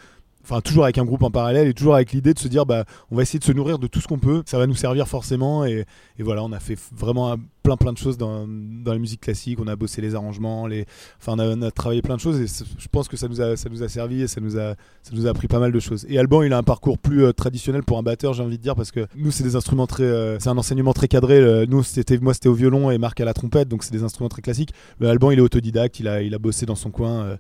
Enfin, 0.48 0.62
toujours 0.62 0.84
avec 0.84 1.00
un 1.00 1.06
groupe 1.06 1.24
en 1.24 1.32
parallèle 1.32 1.68
et 1.68 1.74
toujours 1.74 1.96
avec 1.96 2.12
l'idée 2.12 2.36
de 2.36 2.40
se 2.40 2.48
dire, 2.48 2.68
bah, 2.68 2.86
on 3.10 3.16
va 3.16 3.24
essayer 3.24 3.40
de 3.40 3.44
se 3.44 3.52
nourrir 3.52 3.80
de 3.80 3.88
tout 3.88 4.00
ce 4.00 4.08
qu'on 4.08 4.20
peut. 4.20 4.44
Ça 4.46 4.60
va 4.60 4.68
nous 4.68 4.76
servir 4.76 5.08
forcément. 5.08 5.66
Et, 5.66 5.86
voilà, 6.20 6.44
on 6.44 6.52
a 6.52 6.60
fait 6.60 6.78
vraiment 6.96 7.36
plein 7.64 7.78
plein 7.78 7.92
de 7.92 7.98
choses 7.98 8.16
dans, 8.16 8.46
la 8.86 9.00
musique 9.00 9.22
classique. 9.22 9.60
On 9.60 9.68
a 9.68 9.76
bossé 9.76 10.04
les 10.04 10.14
arrangements, 10.14 10.68
on 11.28 11.62
a, 11.62 11.72
travaillé 11.72 12.04
plein 12.04 12.16
de 12.16 12.22
choses. 12.22 12.40
Et 12.40 12.66
je 12.78 12.88
pense 12.90 13.08
que 13.08 13.18
ça 13.18 13.28
nous 13.28 13.42
a, 13.42 13.58
servi 13.90 14.22
et 14.22 14.28
ça 14.28 14.40
nous 14.40 14.60
a, 14.60 15.30
appris 15.30 15.48
pas 15.48 15.58
mal 15.58 15.72
de 15.72 15.80
choses. 15.80 16.06
Et 16.10 16.20
Alban, 16.20 16.44
il 16.44 16.54
a 16.54 16.60
un 16.60 16.64
parcours 16.64 17.00
plus 17.00 17.24
euh, 17.24 17.34
traditionnel 17.34 17.82
pour 17.82 17.98
un 17.98 18.04
batteur, 18.04 18.34
j'ai 18.34 18.44
envie 18.44 18.60
de 18.60 18.64
dire, 18.64 18.76
parce 18.76 18.92
que 18.92 19.08
nous, 19.16 19.32
c'est 19.32 19.44
des 19.44 19.56
instruments 19.56 19.88
très, 19.88 20.04
euh, 20.04 20.38
c'est 20.38 20.50
un 20.50 20.58
enseignement 20.58 20.94
très 20.94 21.08
cadré. 21.08 21.66
Nous, 21.68 21.82
c'était, 21.82 22.20
moi, 22.20 22.36
c'était 22.36 22.50
au 22.50 22.54
violon 22.54 22.92
et 22.92 23.00
Marc 23.00 23.20
à 23.20 23.26
la 23.26 23.34
trompette, 23.34 23.68
donc 23.68 23.84
c'est 23.84 23.94
des 23.94 24.04
instruments 24.04 24.30
très 24.30 24.44
classiques. 24.44 24.74
Le 25.00 25.10
Alban, 25.10 25.32
il 25.32 25.40
est 25.40 25.42
autodidacte, 25.42 26.00
il 26.00 26.08
a, 26.08 26.22
il 26.22 26.36
a 26.36 26.38
bossé 26.38 26.68
dans 26.68 26.76
son 26.76 26.92
coin, 26.92 27.24
euh, 27.24 27.38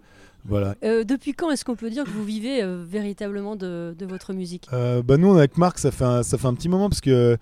voilà. 0.48 0.75
Euh, 0.84 1.04
Depuis 1.04 1.34
quand 1.34 1.50
est-ce 1.52 1.66
qu'on 1.66 1.75
peut 1.75 1.90
dire 1.90 2.04
que 2.04 2.10
vous 2.10 2.24
vivez 2.24 2.62
euh, 2.64 2.84
véritablement 2.88 3.56
de, 3.56 3.96
de 3.98 4.06
votre 4.06 4.34
musique? 4.34 4.68
Euh, 4.74 5.02
bah 5.02 5.18
nous, 5.18 5.36
avec 5.36 5.58
Marc, 5.58 5.80
ça 5.80 5.92
fait 5.92 6.06
un, 6.06 6.24
ça 6.24 6.38
fait 6.38 6.48
un 6.48 6.54
petit 6.54 6.70
moment 6.70 6.90
parce 6.90 7.02
que 7.02 7.38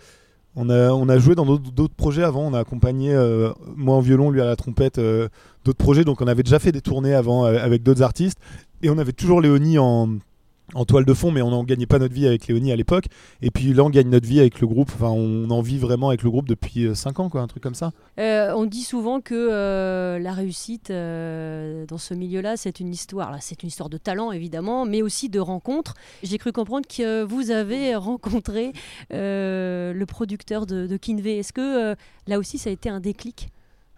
on 0.55 0.69
a, 0.69 0.91
on 0.91 1.09
a 1.09 1.17
joué 1.17 1.35
dans 1.35 1.45
d'autres 1.45 1.95
projets 1.95 2.23
avant. 2.23 2.47
On 2.47 2.53
a 2.53 2.59
accompagné, 2.59 3.13
euh, 3.13 3.51
moi 3.75 3.95
en 3.95 3.99
violon, 4.01 4.29
lui 4.29 4.41
à 4.41 4.45
la 4.45 4.55
trompette, 4.55 4.99
d'autres 4.99 5.77
projets. 5.77 6.03
Donc 6.03 6.21
on 6.21 6.27
avait 6.27 6.43
déjà 6.43 6.59
fait 6.59 6.71
des 6.71 6.81
tournées 6.81 7.13
avant 7.13 7.43
avec 7.45 7.83
d'autres 7.83 8.03
artistes. 8.03 8.39
Et 8.81 8.89
on 8.89 8.97
avait 8.97 9.13
toujours 9.13 9.41
Léonie 9.41 9.79
en, 9.79 10.17
en 10.75 10.85
toile 10.85 11.05
de 11.05 11.13
fond, 11.13 11.31
mais 11.31 11.41
on 11.41 11.51
n'en 11.51 11.63
gagnait 11.63 11.85
pas 11.85 11.99
notre 11.99 12.13
vie 12.13 12.25
avec 12.27 12.47
Léonie 12.47 12.71
à 12.71 12.75
l'époque. 12.75 13.05
Et 13.41 13.51
puis 13.51 13.73
là, 13.73 13.83
on 13.83 13.89
gagne 13.89 14.09
notre 14.09 14.27
vie 14.27 14.39
avec 14.39 14.59
le 14.59 14.67
groupe. 14.67 14.91
Enfin, 14.95 15.09
on 15.09 15.49
en 15.49 15.61
vit 15.61 15.77
vraiment 15.77 16.09
avec 16.09 16.23
le 16.23 16.29
groupe 16.29 16.47
depuis 16.47 16.95
5 16.95 17.19
ans, 17.19 17.29
quoi, 17.29 17.41
un 17.41 17.47
truc 17.47 17.63
comme 17.63 17.75
ça. 17.75 17.91
Euh, 18.19 18.53
On 18.55 18.65
dit 18.65 18.83
souvent 18.83 19.21
que 19.21 19.33
euh, 19.35 20.19
la 20.19 20.33
réussite 20.33 20.89
euh, 20.89 21.85
dans 21.85 21.97
ce 21.97 22.13
milieu-là, 22.13 22.57
c'est 22.57 22.79
une 22.79 22.91
histoire. 22.91 23.35
C'est 23.41 23.63
une 23.63 23.67
histoire 23.69 23.89
de 23.89 23.97
talent 23.97 24.31
évidemment, 24.31 24.85
mais 24.85 25.01
aussi 25.01 25.29
de 25.29 25.39
rencontres. 25.39 25.93
J'ai 26.23 26.37
cru 26.37 26.51
comprendre 26.51 26.87
que 26.87 27.23
vous 27.23 27.51
avez 27.51 27.95
rencontré 27.95 28.73
euh, 29.13 29.93
le 29.93 30.05
producteur 30.05 30.65
de, 30.65 30.87
de 30.87 30.97
Kinvey. 30.97 31.37
Est-ce 31.37 31.53
que 31.53 31.91
euh, 31.91 31.95
là 32.27 32.39
aussi, 32.39 32.57
ça 32.57 32.69
a 32.69 32.73
été 32.73 32.89
un 32.89 32.99
déclic? 32.99 33.49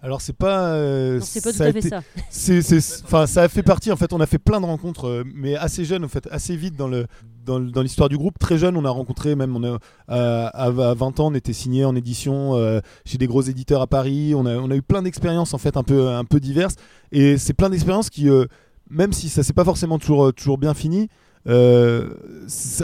Alors 0.06 0.22
c'est 0.22 0.36
pas, 0.38 0.68
euh, 0.68 1.20
c'est 1.20 1.44
pas 1.44 1.52
tout 1.52 1.64
à 1.64 1.72
fait 1.72 1.80
été- 1.80 1.90
ça. 1.90 2.04
c'est, 2.30 2.62
c'est- 2.62 3.04
enfin, 3.06 3.26
ça 3.26 3.42
a 3.42 3.48
fait 3.48 3.64
partie. 3.64 3.92
En 3.92 3.96
fait, 3.96 4.14
on 4.14 4.22
a 4.22 4.28
fait 4.28 4.38
plein 4.38 4.62
de 4.62 4.66
rencontres, 4.68 5.08
euh, 5.08 5.24
mais 5.34 5.56
assez 5.56 5.84
jeunes, 5.84 6.06
en 6.06 6.08
fait, 6.08 6.28
assez 6.30 6.56
vite 6.56 6.76
dans 6.76 6.88
le 6.88 7.08
dans, 7.44 7.60
l'histoire 7.82 8.08
du 8.08 8.18
groupe. 8.18 8.38
Très 8.40 8.58
jeune, 8.60 8.78
on 8.78 8.86
a 8.86 8.90
rencontré 8.90 9.36
même. 9.36 9.56
On 9.56 9.64
a, 9.64 9.80
à, 10.08 10.48
à 10.66 10.70
20 10.70 11.20
ans, 11.20 11.28
on 11.32 11.34
était 11.34 11.54
signé 11.54 11.86
en 11.86 11.96
édition 11.96 12.56
euh, 12.56 12.82
chez 13.06 13.18
des 13.18 13.26
gros 13.28 13.42
éditeurs 13.42 13.82
à 13.82 13.88
Paris. 13.88 14.34
On 14.36 14.46
a, 14.46 14.56
on 14.58 14.70
a 14.70 14.76
eu 14.76 14.82
plein 14.84 15.02
d'expériences 15.02 15.54
en 15.56 15.58
fait 15.58 15.76
un 15.76 15.84
peu 15.84 16.10
un 16.10 16.24
peu 16.24 16.40
diverses. 16.40 16.76
Et 17.12 17.38
c'est 17.40 17.54
plein 17.54 17.70
d'expériences 17.72 18.10
qui, 18.12 18.30
euh, 18.30 18.46
même 18.92 19.12
si 19.12 19.30
ça 19.30 19.42
s'est 19.44 19.54
pas 19.54 19.66
forcément 19.66 19.98
toujours 19.98 20.34
toujours 20.34 20.58
bien 20.60 20.74
fini. 20.76 21.08
Euh, 21.48 22.10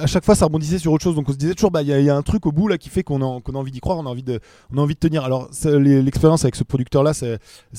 à 0.01 0.07
chaque 0.07 0.25
fois 0.25 0.35
ça 0.35 0.45
rebondissait 0.45 0.77
sur 0.77 0.91
autre 0.93 1.03
chose 1.03 1.15
donc 1.15 1.27
on 1.29 1.31
se 1.33 1.37
disait 1.37 1.55
toujours 1.55 1.71
bah 1.71 1.81
il 1.81 1.87
y, 1.87 1.93
a- 1.93 1.99
il 1.99 2.05
y 2.05 2.09
a 2.09 2.15
un 2.15 2.21
truc 2.21 2.45
au 2.45 2.51
bout 2.51 2.67
là 2.67 2.77
qui 2.77 2.89
fait 2.89 3.03
qu'on 3.03 3.21
a, 3.21 3.41
envie 3.57 3.71
d'y 3.71 3.79
croire 3.79 3.97
on 3.97 4.05
a 4.05 4.09
envie 4.09 4.23
de 4.23 4.99
tenir 4.99 5.23
alors 5.23 5.49
l'expérience 5.65 6.43
avec 6.43 6.55
ce 6.55 6.63
producteur 6.63 7.03
là 7.03 7.13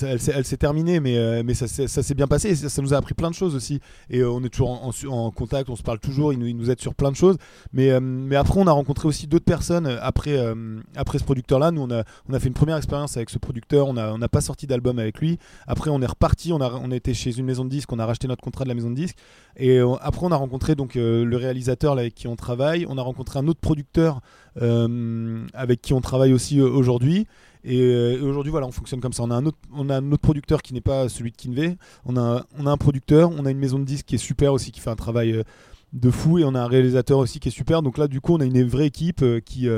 elle, 0.03 0.21
s'est- 0.21 0.57
terminée, 0.57 1.01
mais, 1.01 1.17
euh, 1.17 1.43
ça, 1.55 1.67
s'est- 1.67 2.15
bien 2.15 2.27
passé. 2.27 2.51
Et 2.51 2.55
ça, 2.55 2.83
nous 2.83 2.95
a 2.95 2.97
appris 2.97 3.15
plein 3.15 3.31
de 3.31 3.35
choses 3.35 3.55
aussi. 3.55 3.81
Et 4.11 4.21
euh, 4.21 4.31
on 4.31 4.43
est 4.45 4.49
toujours 4.49 4.71
en, 4.71 5.31
contact, 5.31 5.71
on 5.71 5.77
se 5.77 5.83
parle 5.83 5.99
toujours, 5.99 6.33
il 6.33 6.39
nous, 6.39 6.47
il 6.47 6.71
aide 6.71 6.81
sur 6.81 6.95
plein 6.95 7.11
de 7.11 7.17
choses. 7.17 7.37
Mais, 7.73 7.91
après, 7.91 8.61
on 8.61 8.67
a 8.67 8.73
rencontré 8.73 9.09
aussi 9.09 9.27
d'autres 9.27 9.45
personnes 9.45 9.87
après, 10.01 10.37
ce 10.37 11.25
producteur-là. 11.25 11.71
Nous, 11.71 11.83
on 11.83 11.91
a, 12.35 12.41
fait 12.41 12.49
une 12.49 12.55
première 12.55 12.77
expérience 12.77 13.17
avec 13.17 13.31
ce 13.31 13.39
producteur. 13.39 13.89
On 13.89 13.93
n'a 13.95 14.29
pas 14.29 14.41
sorti 14.41 14.67
d'album 14.67 14.99
avec 14.99 15.19
lui. 15.21 15.39
Après, 15.67 15.91
on 15.91 16.01
est 16.03 16.07
reparti. 16.07 16.53
On 16.53 16.61
a, 16.61 16.73
on 16.73 16.91
a 16.91 16.97
été 16.97 17.15
chez 17.15 17.37
une 17.39 17.47
maison 17.47 17.65
de 17.65 17.71
disques. 17.71 17.93
On 17.93 17.99
a 17.99 18.07
racheté 18.07 18.29
notre 18.29 18.43
contrat 18.43 18.65
de 18.65 18.69
la 18.69 18.75
maison 18.75 18.91
de 18.91 18.97
disques. 18.97 19.17
Et 19.57 19.79
après, 20.01 20.27
on 20.27 20.33
a 20.33 20.37
rencontré 20.37 20.72
donc 20.75 20.97
euh, 20.97 21.25
le 21.25 21.37
réalisateur 21.37 21.93
avec 21.93 22.15
qui 22.15 22.29
on 22.29 22.37
travaille. 22.37 22.87
On 22.89 22.99
a 22.99 23.03
rencontré 23.03 23.39
un 23.39 23.49
autre 23.49 23.61
producteur 23.61 24.21
euh, 24.61 25.45
avec 25.55 25.83
qui 25.83 25.93
on 25.93 26.01
travaille 26.01 26.33
aussi 26.33 26.61
euh, 26.61 26.69
aujourd'hui. 26.69 27.27
Et, 27.65 28.19
aujourd'hui, 28.21 28.51
voilà, 28.51 28.67
on 28.67 28.73
fonctionne 28.73 29.01
comme 29.01 29.13
ça. 29.13 29.23
On 29.23 29.31
a 29.31 29.37
un 29.37 29.47
autre, 29.47 29.59
on 29.73 29.89
a 29.89 29.99
un 29.99 30.13
autre 30.13 30.23
producteur 30.23 30.63
qui 30.63 30.75
n'est 30.75 30.81
pas 30.81 31.09
celui 31.09 31.31
de 31.31 31.37
Kinvey. 31.37 31.77
On 32.05 32.17
a, 32.17 32.45
on 32.59 32.67
a 32.67 32.71
un 32.73 32.77
producteur, 32.77 33.31
on 33.31 33.47
a 33.47 33.53
une 33.53 33.59
maison 33.59 33.79
de 33.79 33.85
disques 33.85 34.07
qui 34.07 34.17
est 34.17 34.19
super 34.19 34.53
aussi, 34.53 34.73
qui 34.73 34.81
fait 34.81 34.91
un 34.91 34.97
travail 34.97 35.45
de 35.93 36.11
fou, 36.11 36.41
et 36.41 36.45
on 36.45 36.57
a 36.57 36.61
un 36.61 36.67
réalisateur 36.67 37.19
aussi 37.19 37.39
qui 37.39 37.49
est 37.49 37.53
super. 37.53 37.83
Donc 37.83 37.99
là, 37.99 38.09
du 38.09 38.21
coup, 38.21 38.35
on 38.35 38.41
a 38.41 38.45
une 38.45 38.65
vraie 38.65 38.87
équipe 38.87 39.25
qui, 39.45 39.69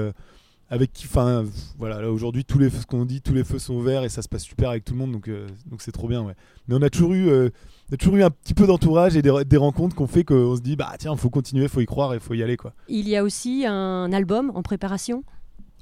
avec 0.75 0.93
qui, 0.93 1.07
enfin, 1.07 1.45
voilà, 1.79 2.01
là 2.03 2.11
aujourd'hui, 2.11 2.45
tous 2.45 2.59
les, 2.59 2.69
ce 2.69 2.85
qu'on 2.85 3.05
dit, 3.05 3.21
tous 3.21 3.33
les 3.33 3.45
feux 3.45 3.61
sont 3.61 3.75
ouverts 3.75 4.03
et 4.03 4.09
ça 4.09 4.23
se 4.23 4.29
passe 4.29 4.43
super 4.43 4.71
avec 4.71 4.85
tout 4.85 4.93
le 4.93 4.99
monde. 4.99 5.13
Donc, 5.13 5.29
euh, 5.29 5.47
donc 5.71 5.83
c'est 5.83 5.93
trop 5.93 6.09
bien, 6.09 6.23
ouais. 6.23 6.35
Mais 6.67 6.75
on 6.75 6.83
a 6.83 6.91
toujours 6.91 7.13
eu, 7.13 7.29
euh, 7.29 7.51
on 7.91 7.95
a 7.95 7.97
toujours 7.97 8.17
eu 8.17 8.25
un 8.25 8.31
petit 8.31 8.55
peu 8.55 8.67
d'entourage 8.67 9.17
et 9.17 9.23
des, 9.23 9.33
des 9.47 9.57
rencontres 9.57 9.95
qu'on 9.95 10.09
fait 10.09 10.25
qu'on 10.25 10.57
se 10.57 10.61
dit, 10.61 10.75
bah 10.75 10.93
tiens, 10.99 11.15
faut 11.15 11.31
continuer, 11.31 11.69
faut 11.69 11.81
y 11.81 11.87
croire 11.87 12.13
et 12.13 12.19
faut 12.19 12.35
y 12.35 12.43
aller, 12.43 12.57
quoi. 12.57 12.73
Il 12.89 13.09
y 13.09 13.17
a 13.17 13.23
aussi 13.23 13.65
un 13.67 14.13
album 14.13 14.51
en 14.53 14.63
préparation. 14.63 15.23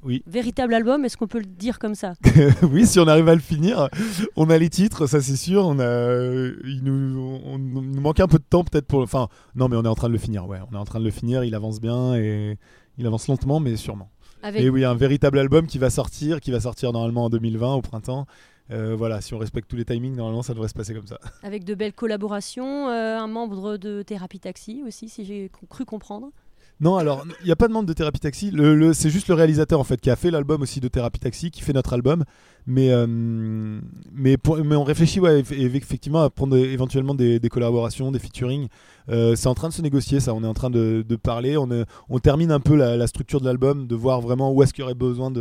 Oui. 0.03 0.21
Véritable 0.27 0.75
album, 0.75 1.05
est-ce 1.05 1.17
qu'on 1.17 1.27
peut 1.27 1.39
le 1.39 1.45
dire 1.45 1.79
comme 1.79 1.95
ça? 1.95 2.13
Oui, 2.61 2.85
si 2.85 2.99
on 2.99 3.07
arrive 3.07 3.29
à 3.29 3.35
le 3.35 3.41
finir, 3.41 3.89
on 4.35 4.49
a 4.51 4.57
les 4.59 4.69
titres, 4.69 5.07
ça 5.07 5.21
c'est 5.21 5.37
sûr. 5.37 5.65
On 5.65 5.79
a, 5.79 6.13
il 6.65 6.81
nous, 6.83 7.39
on, 7.45 7.55
on 7.55 7.57
nous 7.57 8.01
manque 8.01 8.19
un 8.19 8.27
peu 8.27 8.37
de 8.37 8.43
temps 8.43 8.63
peut-être 8.63 8.85
pour. 8.85 9.01
Enfin, 9.01 9.29
non, 9.55 9.69
mais 9.69 9.77
on 9.77 9.83
est 9.83 9.87
en 9.87 9.95
train 9.95 10.09
de 10.09 10.13
le 10.13 10.19
finir. 10.19 10.45
Ouais, 10.45 10.59
on 10.69 10.75
est 10.75 10.79
en 10.79 10.85
train 10.85 10.99
de 10.99 11.05
le 11.05 11.11
finir. 11.11 11.45
Il 11.45 11.55
avance 11.55 11.79
bien 11.79 12.15
et 12.15 12.57
il 12.97 13.07
avance 13.07 13.27
lentement, 13.27 13.59
mais 13.59 13.75
sûrement. 13.77 14.11
Avec 14.43 14.61
Et 14.61 14.69
oui, 14.69 14.83
un 14.83 14.93
véritable 14.93 15.39
album 15.39 15.67
qui 15.67 15.77
va 15.77 15.89
sortir, 15.89 16.41
qui 16.41 16.51
va 16.51 16.59
sortir 16.59 16.91
normalement 16.91 17.25
en 17.25 17.29
2020 17.29 17.75
au 17.75 17.81
printemps. 17.81 18.27
Euh, 18.71 18.93
voilà, 18.95 19.21
si 19.21 19.33
on 19.33 19.37
respecte 19.37 19.69
tous 19.69 19.77
les 19.77 19.85
timings, 19.85 20.15
normalement 20.15 20.43
ça 20.43 20.53
devrait 20.53 20.67
se 20.67 20.73
passer 20.73 20.93
comme 20.93 21.07
ça. 21.07 21.17
Avec 21.43 21.63
de 21.63 21.73
belles 21.75 21.93
collaborations, 21.93 22.89
euh, 22.89 23.17
un 23.17 23.27
membre 23.27 23.77
de 23.77 24.01
Thérapie 24.01 24.39
Taxi 24.39 24.83
aussi, 24.85 25.07
si 25.07 25.23
j'ai 25.23 25.49
cru 25.69 25.85
comprendre. 25.85 26.31
Non, 26.79 26.97
alors 26.97 27.23
il 27.41 27.45
n'y 27.45 27.51
a 27.51 27.55
pas 27.55 27.67
de 27.67 27.73
membre 27.73 27.87
de 27.87 27.93
Thérapie 27.93 28.19
Taxi. 28.19 28.51
C'est 28.93 29.09
juste 29.09 29.27
le 29.27 29.35
réalisateur 29.35 29.79
en 29.79 29.83
fait 29.83 30.01
qui 30.01 30.09
a 30.09 30.15
fait 30.15 30.31
l'album 30.31 30.61
aussi 30.61 30.79
de 30.79 30.87
Thérapie 30.87 31.19
Taxi, 31.19 31.51
qui 31.51 31.61
fait 31.61 31.73
notre 31.73 31.93
album. 31.93 32.23
Mais 32.65 32.91
euh, 32.91 33.05
mais, 33.07 34.37
on 34.47 34.83
réfléchit 34.83 35.19
effectivement 35.51 36.23
à 36.23 36.29
prendre 36.29 36.55
éventuellement 36.57 37.15
des, 37.15 37.39
collaborations, 37.49 38.11
des 38.11 38.19
featuring. 38.19 38.67
Euh, 39.09 39.35
c'est 39.35 39.47
en 39.47 39.53
train 39.53 39.69
de 39.69 39.73
se 39.73 39.81
négocier 39.81 40.19
ça. 40.19 40.33
On 40.33 40.43
est 40.43 40.47
en 40.47 40.53
train 40.53 40.69
de, 40.69 41.03
parler. 41.21 41.57
On, 41.57 42.19
termine 42.19 42.51
un 42.51 42.59
peu 42.59 42.75
la, 42.75 43.07
structure 43.07 43.41
de 43.41 43.45
l'album, 43.45 43.87
de 43.87 43.95
voir 43.95 44.21
vraiment 44.21 44.51
où 44.51 44.63
est-ce 44.63 44.73
qu'il 44.73 44.81
y 44.81 44.85
aurait 44.85 44.93
besoin 44.93 45.31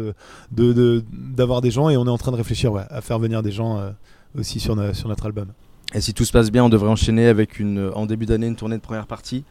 d'avoir 0.50 1.60
des 1.60 1.70
gens 1.70 1.90
et 1.90 1.96
on 1.96 2.06
est 2.06 2.10
en 2.10 2.18
train 2.18 2.32
de 2.32 2.36
réfléchir 2.36 2.72
à 2.76 3.00
faire 3.00 3.18
venir 3.18 3.42
des 3.42 3.52
gens 3.52 3.78
euh, 3.78 3.90
aussi 4.38 4.60
sur 4.60 4.76
notre 4.76 5.26
album. 5.26 5.48
Et 5.94 6.00
si 6.00 6.14
tout 6.14 6.24
se 6.24 6.32
passe 6.32 6.50
bien, 6.50 6.64
on 6.64 6.68
devrait 6.68 6.88
enchaîner 6.88 7.26
avec 7.26 7.58
une, 7.58 7.90
en 7.94 8.06
début 8.06 8.24
d'année 8.24 8.46
une 8.46 8.56
tournée 8.56 8.76
de 8.76 8.82
première 8.82 9.06
partie. 9.06 9.44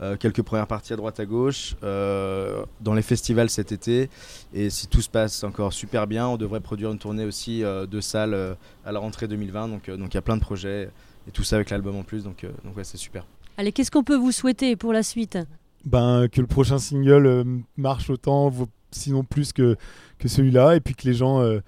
Euh, 0.00 0.16
quelques 0.16 0.42
premières 0.42 0.68
parties 0.68 0.92
à 0.92 0.96
droite 0.96 1.18
à 1.18 1.26
gauche, 1.26 1.74
euh, 1.82 2.64
dans 2.80 2.94
les 2.94 3.02
festivals 3.02 3.50
cet 3.50 3.72
été. 3.72 4.08
Et 4.54 4.70
si 4.70 4.86
tout 4.86 5.02
se 5.02 5.08
passe 5.08 5.42
encore 5.42 5.72
super 5.72 6.06
bien, 6.06 6.28
on 6.28 6.36
devrait 6.36 6.60
produire 6.60 6.92
une 6.92 6.98
tournée 6.98 7.24
aussi 7.24 7.64
euh, 7.64 7.84
de 7.86 8.00
salles 8.00 8.34
euh, 8.34 8.54
à 8.84 8.92
la 8.92 9.00
rentrée 9.00 9.26
2020. 9.26 9.68
Donc 9.68 9.88
euh, 9.88 9.96
donc 9.96 10.14
il 10.14 10.16
y 10.16 10.18
a 10.18 10.22
plein 10.22 10.36
de 10.36 10.42
projets 10.42 10.88
et 11.28 11.30
tout 11.32 11.44
ça 11.44 11.56
avec 11.56 11.70
l'album 11.70 11.96
en 11.96 12.02
plus. 12.02 12.24
Donc, 12.24 12.44
euh, 12.44 12.50
donc 12.64 12.76
ouais, 12.76 12.84
c'est 12.84 12.96
super. 12.96 13.26
Allez, 13.56 13.72
qu'est-ce 13.72 13.90
qu'on 13.90 14.04
peut 14.04 14.16
vous 14.16 14.32
souhaiter 14.32 14.76
pour 14.76 14.92
la 14.92 15.02
suite? 15.02 15.38
Ben, 15.84 16.28
que 16.28 16.40
le 16.40 16.46
prochain 16.46 16.78
single 16.78 17.26
euh, 17.26 17.44
marche 17.76 18.10
autant, 18.10 18.52
sinon 18.90 19.24
plus 19.24 19.52
que, 19.52 19.76
que 20.18 20.28
celui-là, 20.28 20.76
et 20.76 20.80
puis 20.80 20.94
que 20.94 21.06
les 21.06 21.14
gens, 21.14 21.40
euh, 21.40 21.60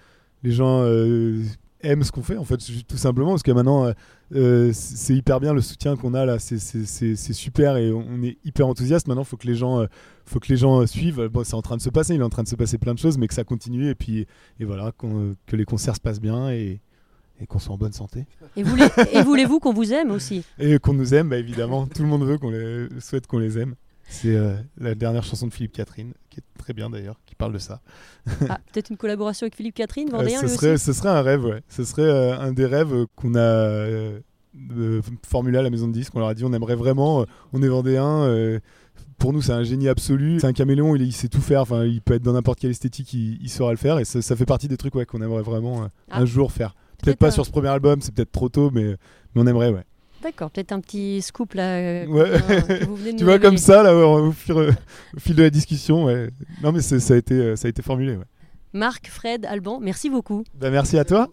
les 0.43 0.53
gens 0.53 0.83
euh, 0.83 1.43
aiment 1.83 2.03
ce 2.05 2.13
qu'on 2.13 2.23
fait, 2.23 2.37
en 2.37 2.45
fait, 2.45 2.59
tout 2.89 2.97
simplement, 2.97 3.31
parce 3.31 3.43
que 3.43 3.51
maintenant, 3.53 3.87
euh, 3.87 3.93
euh, 4.35 4.71
c'est 4.73 5.15
hyper 5.15 5.41
bien 5.41 5.53
le 5.55 5.61
soutien 5.61 5.97
qu'on 5.97 6.15
a 6.15 6.25
là, 6.25 6.39
c'est- 6.39 7.33
super 7.33 7.77
et 7.77 7.93
on 7.93 8.23
est 8.23 8.39
hyper 8.45 8.67
enthousiaste. 8.67 9.09
Maintenant, 9.09 9.23
il 9.23 9.27
faut 9.29 9.37
que 9.37 9.47
les 9.47 9.55
gens, 9.55 9.81
euh, 9.81 9.87
faut 10.27 10.41
que 10.41 10.49
les 10.49 10.57
gens 10.57 10.87
suivent. 10.87 11.29
Bon, 11.29 11.45
c'est 11.45 11.55
en 11.55 11.63
train 11.63 11.77
de 11.77 11.83
se 11.83 11.91
passer, 11.91 12.15
il 12.15 12.21
est 12.21 12.25
en 12.25 12.29
train 12.31 12.43
de 12.43 12.49
se 12.49 12.57
passer 12.57 12.79
plein 12.79 12.95
de 12.95 12.99
choses, 12.99 13.19
mais 13.19 13.29
que 13.29 13.35
ça 13.35 13.45
continue, 13.45 13.89
et 13.89 13.95
puis 13.95 14.27
et 14.59 14.65
voilà, 14.65 14.93
que 15.47 15.57
les 15.57 15.65
concerts 15.65 15.97
se 15.97 16.01
passent 16.01 16.21
bien 16.21 16.51
et, 16.51 16.81
et 17.41 17.47
qu'on 17.47 17.59
soit 17.59 17.75
en 17.75 17.79
bonne 17.79 17.93
santé. 17.93 18.27
Et, 18.57 18.63
voulez- 18.63 18.89
et 19.13 19.23
voulez-vous 19.23 19.59
qu'on 19.61 19.73
vous 19.73 19.93
aime 19.93 20.11
aussi? 20.11 20.45
Et 20.59 20.79
qu'on 20.79 20.93
nous 20.93 21.15
aime, 21.15 21.29
bah, 21.31 21.39
évidemment. 21.39 21.87
Tout 21.87 22.03
le 22.03 22.09
monde 22.09 22.25
veut 22.25 22.39
qu'on 22.39 22.51
les 22.51 22.89
souhaite 23.01 23.27
qu'on 23.27 23.39
les 23.39 23.59
aime. 23.59 23.75
C'est 24.13 24.35
euh, 24.35 24.55
la 24.79 24.95
dernière 24.95 25.23
chanson 25.23 25.47
de 25.47 25.53
Philippe 25.53 25.73
Catherine, 25.73 26.13
qui 26.31 26.41
est 26.41 26.45
très 26.59 26.73
bien 26.73 26.91
d'ailleurs, 26.91 27.17
qui 27.27 27.35
parle 27.37 27.53
de 27.53 27.59
ça. 27.59 27.81
Ah, 28.49 28.59
Peut-être 28.73 28.91
une 28.91 28.97
collaboration 28.97 29.45
avec 29.45 29.55
Philippe 29.57 29.77
Catherine, 29.77 30.09
Euh, 30.13 30.17
Vendéen 30.19 30.41
ce, 30.41 30.47
lui 30.47 30.51
serait, 30.53 30.73
aussi 30.73 30.85
ce 30.85 30.93
serait 30.93 31.09
un 31.11 31.23
rêve, 31.23 31.45
ouais. 31.45 31.63
Ce 31.69 31.85
serait 31.85 32.03
euh, 32.03 32.39
un 32.39 32.53
des 32.53 32.67
rêves 32.67 32.93
euh, 32.93 33.07
qu'on 33.15 33.35
a 33.37 33.39
euh, 33.39 34.19
euh, 34.77 35.01
formulé 35.27 35.59
à 35.59 35.63
la 35.63 35.71
maison 35.71 35.87
de 35.89 35.93
disques. 35.93 36.13
On 36.17 36.19
leur 36.19 36.29
a 36.29 36.35
dit 36.35 36.45
on 36.45 36.53
aimerait 36.53 36.75
vraiment, 36.75 37.23
euh, 37.23 37.25
on 37.53 37.63
est 37.63 37.69
vendéen. 37.69 38.23
euh, 38.25 38.59
pour 39.19 39.33
nous, 39.33 39.43
c'est 39.43 39.53
un 39.53 39.63
génie 39.63 39.89
absolu. 39.89 40.41
C'est 40.41 40.47
un 40.47 40.53
caméléon, 40.55 40.97
il, 40.97 41.03
il 41.03 41.13
sait 41.13 41.29
tout 41.29 41.41
faire. 41.43 41.61
Enfin, 41.63 41.85
il 41.85 42.01
peut 42.03 42.15
être 42.15 42.23
dans 42.23 42.33
n'importe 42.33 42.59
quelle 42.59 42.71
esthétique, 42.71 43.13
il, 43.13 43.39
il 43.43 43.49
saura 43.51 43.71
le 43.71 43.77
faire. 43.77 43.99
Et 43.99 44.05
ça, 44.05 44.21
ça 44.23 44.35
fait 44.35 44.47
partie 44.47 44.67
des 44.67 44.77
trucs 44.77 44.95
ouais, 44.95 45.07
qu'on 45.07 45.21
aimerait 45.23 45.43
vraiment 45.43 45.85
euh, 45.85 45.87
Ah. 46.11 46.21
un 46.21 46.25
jour 46.25 46.51
faire. 46.53 46.71
Peut-être 46.75 47.05
Peut-être 47.05 47.19
pas 47.19 47.29
un- 47.29 47.31
sur 47.31 47.47
ce 47.47 47.51
premier 47.51 47.69
album, 47.69 48.01
c'est 48.03 48.13
peut-être 48.15 48.33
trop 48.33 48.49
tôt, 48.49 48.71
mais, 48.73 48.97
mais 49.35 49.43
on 49.43 49.47
aimerait, 49.47 49.71
ouais. 49.71 49.85
D'accord, 50.23 50.51
peut-être 50.51 50.73
un 50.73 50.81
petit 50.81 51.23
scoop 51.23 51.55
là. 51.55 51.77
euh, 51.77 52.07
Ouais. 52.07 52.31
que 52.81 52.85
vous 52.85 52.97
venez 52.97 53.13
de 53.15 53.19
Tu 53.19 53.25
vois, 53.25 53.39
comme 53.39 53.57
ça, 53.57 53.83
là, 53.83 53.95
au, 53.97 54.33
fil 54.33 55.35
de 55.35 55.43
la 55.43 55.51
discussion, 55.51 56.05
ouais. 56.05 56.29
Non, 56.63 56.73
mais 56.73 56.81
c'est- 56.83 57.01
ça 57.01 57.15
a 57.15 57.17
été, 57.17 57.35
euh, 57.35 57.57
ça 57.57 57.67
a 57.67 57.71
été 57.71 57.81
formulé, 57.83 58.17
ouais. 58.17 58.25
Marc, 58.73 59.09
Fred, 59.09 59.47
Alban, 59.47 59.81
merci 59.81 60.11
beaucoup. 60.11 60.45
Bah, 60.55 60.71
merci 60.71 60.99
à 60.99 61.05
toi. 61.05 61.29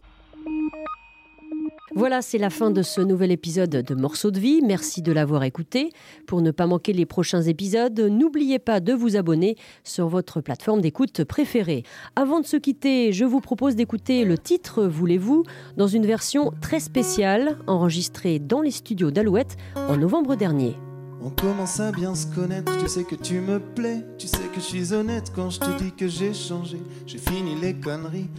Voilà, 1.98 2.22
c'est 2.22 2.38
la 2.38 2.52
fin 2.52 2.70
de 2.70 2.84
ce 2.84 3.02
nouvel 3.02 3.32
épisode 3.32 3.72
de 3.72 3.96
Morceaux 3.96 4.30
de 4.30 4.40
vie. 4.40 4.62
Merci 4.64 5.02
de 5.02 5.12
l'avoir 5.12 5.44
écouté. 5.44 5.90
Pour 6.28 6.44
ne 6.44 6.52
pas 6.52 6.68
manquer 6.68 6.94
les 6.94 7.08
prochains 7.08 7.42
épisodes, 7.42 8.00
n'oubliez 8.00 8.60
pas 8.60 8.80
de 8.80 8.94
vous 8.94 9.16
abonner 9.16 9.56
sur 9.84 10.08
votre 10.08 10.40
plateforme 10.40 10.80
d'écoute 10.80 11.24
préférée. 11.24 11.82
Avant 12.16 12.40
de 12.40 12.46
se 12.46 12.56
quitter, 12.56 13.14
je 13.14 13.26
vous 13.26 13.42
propose 13.42 13.76
d'écouter 13.76 14.26
le 14.26 14.38
titre 14.38 14.86
Voulez-vous 14.86 15.42
dans 15.76 15.88
une 15.88 16.06
version 16.06 16.54
très 16.62 16.80
spéciale 16.80 17.58
enregistrée 17.66 18.38
dans 18.38 18.62
les 18.62 18.70
studios 18.70 19.10
d'Alouette 19.10 19.58
en 19.76 19.98
novembre 19.98 20.36
dernier. 20.36 20.76
On 21.20 21.32
commence 21.32 21.80
à 21.80 21.92
bien 21.92 22.14
se 22.14 22.28
connaître, 22.28 22.72
sais 22.88 23.04
que 23.04 23.16
tu 23.16 23.42
me 23.42 23.60
plais, 23.60 24.06
tu 24.20 24.28
sais 24.28 24.38
que 24.54 24.62
je 24.62 24.66
suis 24.66 24.94
honnête 24.94 25.32
quand 25.36 25.50
je 25.50 25.60
te 25.60 25.84
dis 25.84 25.92
que 25.92 26.08
j'ai 26.08 26.34
changé. 26.34 26.78
J'ai 27.08 27.18
fini 27.18 27.60
les 27.60 27.74
conneries, 27.74 28.30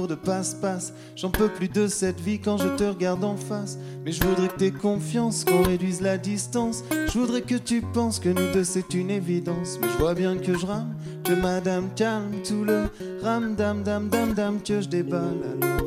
de 0.00 0.14
passe-passe. 0.14 0.92
J'en 1.16 1.30
peux 1.30 1.48
plus 1.48 1.68
de 1.68 1.86
cette 1.86 2.20
vie 2.20 2.40
quand 2.40 2.56
je 2.56 2.68
te 2.68 2.84
regarde 2.84 3.22
en 3.24 3.36
face. 3.36 3.78
Mais 4.04 4.12
je 4.12 4.24
voudrais 4.24 4.48
que 4.48 4.56
t'aies 4.56 4.70
confiance, 4.70 5.44
qu'on 5.44 5.62
réduise 5.62 6.00
la 6.00 6.18
distance. 6.18 6.82
Je 6.90 7.18
voudrais 7.18 7.42
que 7.42 7.56
tu 7.56 7.82
penses 7.82 8.18
que 8.18 8.30
nous 8.30 8.52
deux 8.52 8.64
c'est 8.64 8.94
une 8.94 9.10
évidence. 9.10 9.78
Mais 9.80 9.88
je 9.92 9.98
vois 9.98 10.14
bien 10.14 10.36
que 10.36 10.56
je 10.56 10.66
rame, 10.66 10.94
que 11.24 11.34
madame 11.34 11.90
calme 11.94 12.32
tout 12.46 12.64
le 12.64 12.84
ram 13.22 13.54
dam 13.54 13.82
dam 13.82 14.08
dam 14.08 14.32
dam 14.32 14.62
que 14.62 14.80
je 14.80 14.88
déballe 14.88 15.42
alors. 15.60 15.86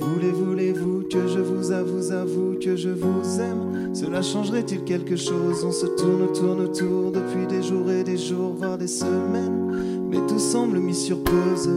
Voulez, 0.00 0.30
voulez-vous 0.30 1.04
que 1.10 1.28
je 1.28 1.38
vous 1.38 1.70
avoue, 1.70 2.12
avoue 2.12 2.56
que 2.60 2.76
je 2.76 2.90
vous 2.90 3.40
aime? 3.40 3.94
Cela 3.94 4.22
changerait-il 4.22 4.84
quelque 4.84 5.16
chose? 5.16 5.64
On 5.64 5.72
se 5.72 5.86
tourne, 5.86 6.32
tourne 6.32 6.60
autour 6.60 7.12
depuis 7.12 7.46
des 7.48 7.62
jours 7.62 7.90
et 7.90 8.04
des 8.04 8.18
jours, 8.18 8.54
voire 8.56 8.78
des 8.78 8.88
semaines. 8.88 10.08
Mais 10.10 10.18
tout 10.26 10.38
semble 10.38 10.78
mis 10.78 10.94
sur 10.94 11.22
pause. 11.22 11.70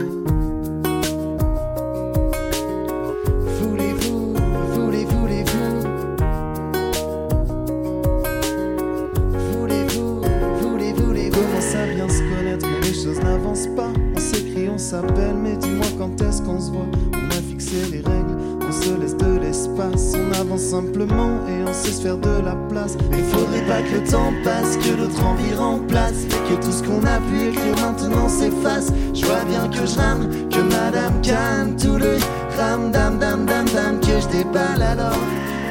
Mais 23.10 23.22
faudrait 23.32 23.66
pas 23.66 23.82
que 23.82 24.00
le 24.00 24.04
temps 24.08 24.32
passe, 24.44 24.76
que 24.76 24.96
notre 24.96 25.24
envie 25.24 25.54
remplace. 25.54 26.26
Que 26.48 26.54
tout 26.54 26.72
ce 26.72 26.82
qu'on 26.82 27.00
a 27.04 27.18
pu 27.28 27.48
écrire 27.48 27.74
maintenant 27.80 28.28
s'efface. 28.28 28.92
Je 29.14 29.24
vois 29.24 29.44
bien 29.48 29.68
que 29.68 29.86
je 29.86 29.98
rame, 29.98 30.28
que 30.50 30.60
madame 30.60 31.20
calme 31.22 31.76
tout 31.76 31.96
le 31.96 32.18
ram 32.58 32.90
dam 32.90 33.18
dam 33.18 33.44
dam 33.46 33.64
dam 33.66 34.00
que 34.00 34.20
je 34.20 34.28
déballe 34.28 34.82
alors. 34.82 35.18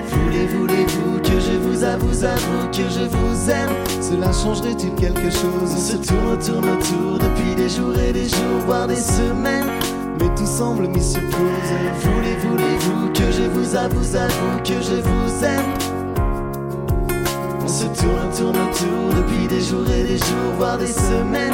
Voulez, 0.10 0.47
voulez-vous 0.47 1.19
que 1.19 1.39
je 1.39 1.58
vous 1.58 1.84
avoue, 1.84 2.25
avoue 2.25 2.67
que 2.71 2.84
je 2.89 3.06
vous 3.06 3.49
aime? 3.49 3.75
Cela 4.01 4.32
changerait-il 4.32 4.93
quelque 4.95 5.30
chose? 5.30 5.71
On 5.73 5.78
se 5.78 5.97
tourne, 5.97 6.39
tourne 6.39 6.69
autour 6.69 7.19
depuis 7.19 7.56
des 7.56 7.69
jours 7.69 7.97
et 7.97 8.13
des 8.13 8.30
jours, 8.30 8.60
voire 8.65 8.88
des 8.88 8.95
semaines 8.95 9.69
Mais 10.19 10.34
tout 10.36 10.45
semble 10.45 10.88
mis 10.88 11.04
sur 11.04 11.21
pause 11.21 11.71
Voulez, 12.01 12.36
voulez-vous 12.47 13.12
que 13.13 13.32
je 13.32 13.43
vous 13.49 13.75
avoue, 13.75 14.15
avoue 14.15 14.63
que 14.63 14.82
je 14.82 15.01
vous 15.01 15.45
aime? 15.45 15.95
Se 17.76 17.88
tourne, 17.88 18.32
tourne 18.38 18.56
autour 18.56 19.22
depuis 19.22 19.48
des 19.48 19.60
jours 19.60 19.90
et 19.90 20.04
des 20.04 20.18
jours, 20.18 20.52
voire 20.58 20.78
des 20.78 20.88
semaines. 20.88 21.54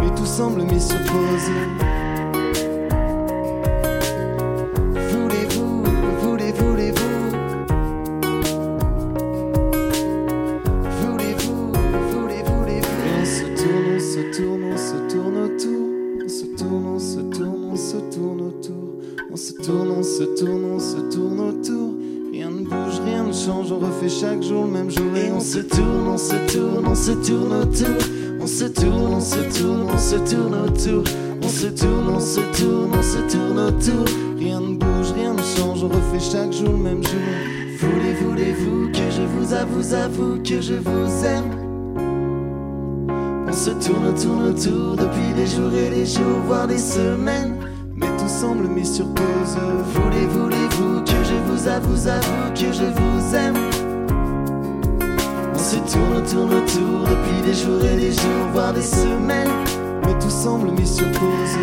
Mais 0.00 0.12
tout 0.16 0.26
semble 0.26 0.62
mis 0.62 0.80
sur 0.80 0.98
pause 1.04 1.50
Voulez-vous, 5.12 5.84
voulez, 6.20 6.52
voulez-vous? 6.52 7.16
Voulez-vous, 11.00 11.72
voulez, 12.10 12.42
voulez-vous? 12.42 13.02
Et 13.06 13.12
on 13.20 13.24
se 13.24 13.44
tourne, 13.62 13.86
on 13.94 14.00
se 14.00 14.22
tourne, 14.34 14.64
on 14.64 14.76
se 14.76 14.96
tourne 15.12 15.36
autour. 15.44 15.86
On 16.24 16.28
se 16.28 16.46
tourne, 16.56 16.86
on 16.86 16.98
se 16.98 17.20
tourne, 17.20 17.64
on 17.70 17.76
se 17.76 17.96
tourne 18.12 18.40
autour. 18.40 18.88
On 19.30 19.36
se 19.36 19.52
tourne, 19.52 19.90
on 19.92 20.02
se 20.02 20.24
tourne, 20.24 20.64
on 20.64 20.80
se 20.80 20.96
tourne 21.14 21.40
autour. 21.40 21.94
Rien 22.32 22.50
ne 22.50 22.64
bouge, 22.64 22.98
rien 23.04 23.11
ne 23.32 23.46
change, 23.46 23.72
on 23.72 23.78
refait 23.78 24.08
chaque 24.08 24.42
jour 24.42 24.64
le 24.64 24.70
même 24.70 24.90
jour 24.90 25.16
Et 25.16 25.32
on 25.32 25.40
se 25.40 25.58
tourne, 25.58 26.08
on 26.08 26.18
se 26.18 26.34
tourne, 26.52 26.86
on 26.86 26.94
se 26.94 27.12
tourne 27.12 27.52
autour. 27.52 27.96
On 28.40 28.46
se 28.46 28.64
tourne, 28.64 29.14
on 29.14 29.20
se 29.20 29.58
tourne, 29.58 29.86
on 29.90 29.98
se 29.98 30.16
tourne 30.16 30.54
autour. 30.54 31.04
On 31.42 31.48
se 31.48 31.66
tourne, 31.66 32.08
on 32.14 32.20
se 32.20 32.40
tourne, 32.40 32.92
on 32.98 33.02
se 33.02 33.32
tourne 33.32 33.58
autour. 33.58 34.04
Rien 34.38 34.60
ne 34.60 34.76
bouge, 34.76 35.12
rien 35.14 35.32
ne 35.32 35.42
change, 35.42 35.82
on 35.82 35.88
refait 35.88 36.20
chaque 36.20 36.52
jour 36.52 36.72
le 36.72 36.78
même 36.78 37.02
jour. 37.02 37.20
Voulez, 37.78 38.14
voulez-vous 38.14 38.90
que 38.92 39.10
je 39.10 39.22
vous 39.22 39.54
avoue, 39.54 39.94
avoue 39.94 40.42
que 40.42 40.60
je 40.60 40.74
vous 40.74 41.24
aime? 41.24 41.52
On 43.48 43.52
se 43.52 43.70
tourne, 43.70 44.14
tourne 44.14 44.48
autour 44.48 44.96
depuis 44.96 45.32
des 45.36 45.46
jours 45.46 45.72
et 45.72 45.90
des 45.90 46.06
jours, 46.06 46.40
voire 46.46 46.66
des 46.66 46.78
semaines. 46.78 47.56
Mais 47.94 48.08
tout 48.18 48.28
semble 48.28 48.66
mis 48.66 48.86
sur 48.86 49.06
pause. 49.14 49.56
Voulez, 49.94 50.26
voulez-vous 50.26 51.04
que 51.04 51.21
je 51.32 51.52
vous 51.52 51.68
avoue, 51.68 52.08
avoue 52.08 52.52
que 52.54 52.72
je 52.72 52.84
vous 52.84 53.36
aime. 53.36 53.56
On 55.54 55.58
se 55.58 55.76
tourne, 55.76 56.22
tourne 56.30 56.54
autour 56.54 57.08
depuis 57.08 57.40
des 57.46 57.54
jours 57.54 57.84
et 57.84 57.96
des 57.96 58.12
jours, 58.12 58.46
voire 58.52 58.72
des 58.72 58.82
semaines. 58.82 59.50
Mais 60.04 60.18
tout 60.18 60.30
semble 60.30 60.70
mis 60.72 60.86
sur 60.86 61.10
pause 61.12 61.56